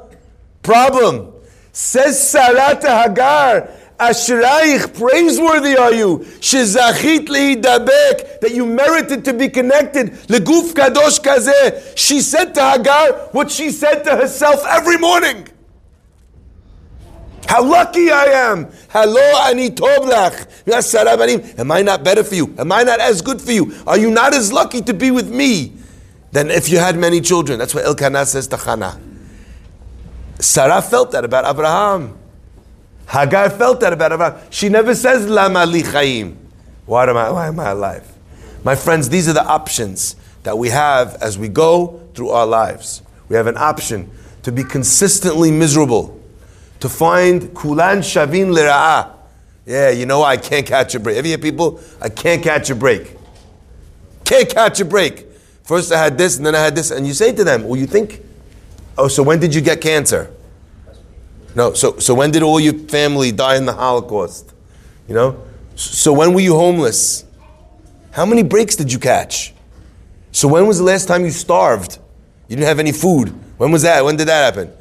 problem. 0.62 1.33
Says 1.72 2.22
Sarah 2.30 2.78
to 2.78 2.87
Hagar, 2.87 3.70
Ashraich, 3.98 4.98
praiseworthy 4.98 5.76
are 5.76 5.92
you. 5.92 6.18
Shezachit 6.40 7.26
leidabek, 7.28 8.40
that 8.40 8.52
you 8.52 8.66
merited 8.66 9.24
to 9.24 9.33
be 9.33 9.48
connected. 9.48 10.12
Leguf 10.28 10.72
kadosh 10.72 11.20
kazeh. 11.20 11.96
She 11.96 12.20
said 12.20 12.54
to 12.54 12.62
Hagar 12.62 13.12
what 13.33 13.50
she 13.50 13.70
said 13.70 14.02
to 14.04 14.16
herself 14.16 14.64
every 14.66 14.98
morning. 14.98 15.46
How 17.46 17.62
lucky 17.62 18.11
I 18.11 18.24
am. 18.50 18.68
Hello, 18.88 19.20
ani 19.46 19.70
tov 19.70 20.11
lach. 20.11 21.59
Am 21.59 21.70
I 21.70 21.83
not 21.83 22.02
better 22.02 22.24
for 22.24 22.35
you? 22.35 22.54
Am 22.59 22.72
I 22.72 22.83
not 22.83 23.00
as 23.00 23.22
good 23.22 23.40
for 23.40 23.52
you? 23.52 23.74
Are 23.87 23.98
you 23.98 24.11
not 24.11 24.35
as 24.35 24.52
lucky 24.52 24.80
to 24.83 24.94
be 24.94 25.11
with 25.11 25.30
me 25.33 25.72
than 26.33 26.50
if 26.50 26.68
you 26.68 26.78
had 26.78 26.96
many 26.96 27.20
children? 27.20 27.59
That's 27.59 27.74
what 27.74 27.85
Elkanah 27.85 28.26
says 28.26 28.48
to 28.48 28.57
Hannah. 28.57 28.98
Sarah 30.40 30.83
felt 30.83 31.12
that 31.12 31.24
about 31.24 31.44
Abraham. 31.48 32.18
Hagar 33.08 33.50
felt 33.50 33.80
that 33.80 33.92
about 33.92 34.12
Abraham. 34.12 34.40
She 34.50 34.68
never 34.68 34.94
says, 34.94 35.28
Lama 35.28 35.66
li 35.66 35.82
chaim. 35.82 36.38
Why 36.86 37.08
am 37.08 37.16
I, 37.16 37.30
why 37.30 37.46
am 37.48 37.60
I 37.60 37.70
alive? 37.70 38.10
My 38.62 38.74
friends, 38.74 39.08
these 39.08 39.28
are 39.28 39.32
the 39.32 39.44
options 39.44 40.16
that 40.42 40.56
we 40.56 40.70
have 40.70 41.14
as 41.22 41.38
we 41.38 41.48
go 41.48 42.00
through 42.14 42.30
our 42.30 42.46
lives. 42.46 43.02
We 43.28 43.36
have 43.36 43.46
an 43.46 43.56
option 43.56 44.10
to 44.42 44.52
be 44.52 44.64
consistently 44.64 45.50
miserable, 45.50 46.20
to 46.80 46.88
find 46.88 47.54
kulan 47.54 47.98
shavin 47.98 48.54
lira'ah. 48.54 49.12
Yeah, 49.66 49.90
you 49.90 50.04
know 50.04 50.22
I 50.22 50.36
can't 50.36 50.66
catch 50.66 50.94
a 50.94 51.00
break. 51.00 51.16
Have 51.16 51.24
you 51.24 51.30
hear 51.30 51.38
people? 51.38 51.80
I 52.00 52.10
can't 52.10 52.42
catch 52.42 52.68
a 52.68 52.74
break. 52.74 53.16
Can't 54.24 54.48
catch 54.48 54.80
a 54.80 54.84
break. 54.84 55.26
First 55.62 55.92
I 55.92 55.98
had 55.98 56.18
this, 56.18 56.36
and 56.36 56.44
then 56.44 56.54
I 56.54 56.60
had 56.60 56.74
this, 56.74 56.90
and 56.90 57.06
you 57.06 57.14
say 57.14 57.32
to 57.32 57.44
them, 57.44 57.64
"Well, 57.64 57.78
you 57.78 57.86
think? 57.86 58.20
Oh, 58.98 59.08
so 59.08 59.22
when 59.22 59.40
did 59.40 59.54
you 59.54 59.62
get 59.62 59.80
cancer? 59.80 60.30
No, 61.54 61.72
so, 61.72 61.98
so 61.98 62.14
when 62.14 62.30
did 62.30 62.42
all 62.42 62.58
your 62.58 62.74
family 62.74 63.30
die 63.30 63.56
in 63.56 63.64
the 63.64 63.72
Holocaust? 63.72 64.52
You 65.08 65.14
know? 65.14 65.42
So 65.76 66.12
when 66.12 66.34
were 66.34 66.40
you 66.40 66.54
homeless? 66.54 67.24
How 68.10 68.26
many 68.26 68.42
breaks 68.42 68.76
did 68.76 68.92
you 68.92 68.98
catch? 68.98 69.54
So 70.32 70.48
when 70.48 70.66
was 70.66 70.78
the 70.78 70.84
last 70.84 71.06
time 71.06 71.24
you 71.24 71.30
starved? 71.30 71.98
You 72.48 72.56
didn't 72.56 72.68
have 72.68 72.80
any 72.80 72.92
food. 72.92 73.28
When 73.56 73.70
was 73.70 73.82
that? 73.82 74.04
When 74.04 74.16
did 74.16 74.28
that 74.28 74.54
happen? 74.54 74.72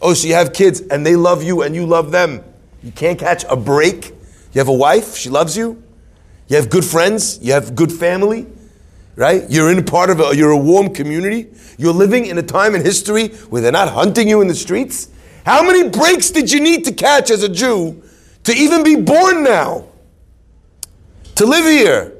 Oh, 0.00 0.14
so 0.14 0.26
you 0.26 0.34
have 0.34 0.52
kids 0.52 0.80
and 0.80 1.06
they 1.06 1.16
love 1.16 1.42
you 1.42 1.62
and 1.62 1.74
you 1.74 1.86
love 1.86 2.10
them. 2.10 2.42
You 2.82 2.92
can't 2.92 3.18
catch 3.18 3.44
a 3.48 3.56
break. 3.56 4.08
You 4.52 4.58
have 4.58 4.68
a 4.68 4.72
wife, 4.72 5.16
she 5.16 5.30
loves 5.30 5.56
you. 5.56 5.82
You 6.48 6.56
have 6.56 6.68
good 6.68 6.84
friends, 6.84 7.38
you 7.40 7.52
have 7.52 7.74
good 7.74 7.92
family, 7.92 8.46
right? 9.16 9.44
You're 9.48 9.70
in 9.70 9.84
part 9.84 10.10
of 10.10 10.20
a, 10.20 10.36
you're 10.36 10.50
a 10.50 10.56
warm 10.56 10.92
community. 10.92 11.48
You're 11.78 11.94
living 11.94 12.26
in 12.26 12.36
a 12.36 12.42
time 12.42 12.74
in 12.74 12.82
history 12.82 13.28
where 13.48 13.62
they're 13.62 13.72
not 13.72 13.88
hunting 13.88 14.28
you 14.28 14.42
in 14.42 14.48
the 14.48 14.54
streets. 14.54 15.08
How 15.44 15.62
many 15.62 15.88
breaks 15.88 16.30
did 16.30 16.52
you 16.52 16.60
need 16.60 16.84
to 16.84 16.92
catch 16.92 17.30
as 17.30 17.42
a 17.42 17.48
Jew 17.48 18.02
to 18.44 18.52
even 18.52 18.84
be 18.84 18.96
born 18.96 19.42
now? 19.42 19.86
To 21.36 21.46
live 21.46 21.64
here? 21.64 22.12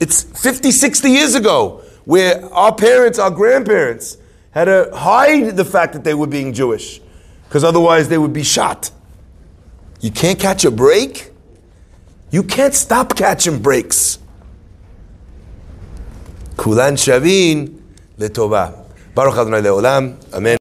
It's 0.00 0.22
50, 0.22 0.70
60 0.70 1.10
years 1.10 1.34
ago 1.34 1.82
where 2.04 2.44
our 2.52 2.74
parents, 2.74 3.18
our 3.18 3.30
grandparents, 3.30 4.16
had 4.50 4.64
to 4.64 4.90
hide 4.92 5.56
the 5.56 5.64
fact 5.64 5.92
that 5.92 6.02
they 6.02 6.14
were 6.14 6.26
being 6.26 6.52
Jewish 6.52 7.00
because 7.44 7.62
otherwise 7.62 8.08
they 8.08 8.18
would 8.18 8.32
be 8.32 8.42
shot. 8.42 8.90
You 10.00 10.10
can't 10.10 10.38
catch 10.38 10.64
a 10.64 10.70
break? 10.70 11.30
You 12.30 12.42
can't 12.42 12.74
stop 12.74 13.16
catching 13.16 13.60
breaks. 13.60 14.18
Kulan 16.56 16.94
Shavin 16.94 17.80
Letova. 18.18 18.86
Baruch 19.14 19.36
Adonai 19.36 19.60
Leolam. 19.60 20.16
Amen. 20.32 20.58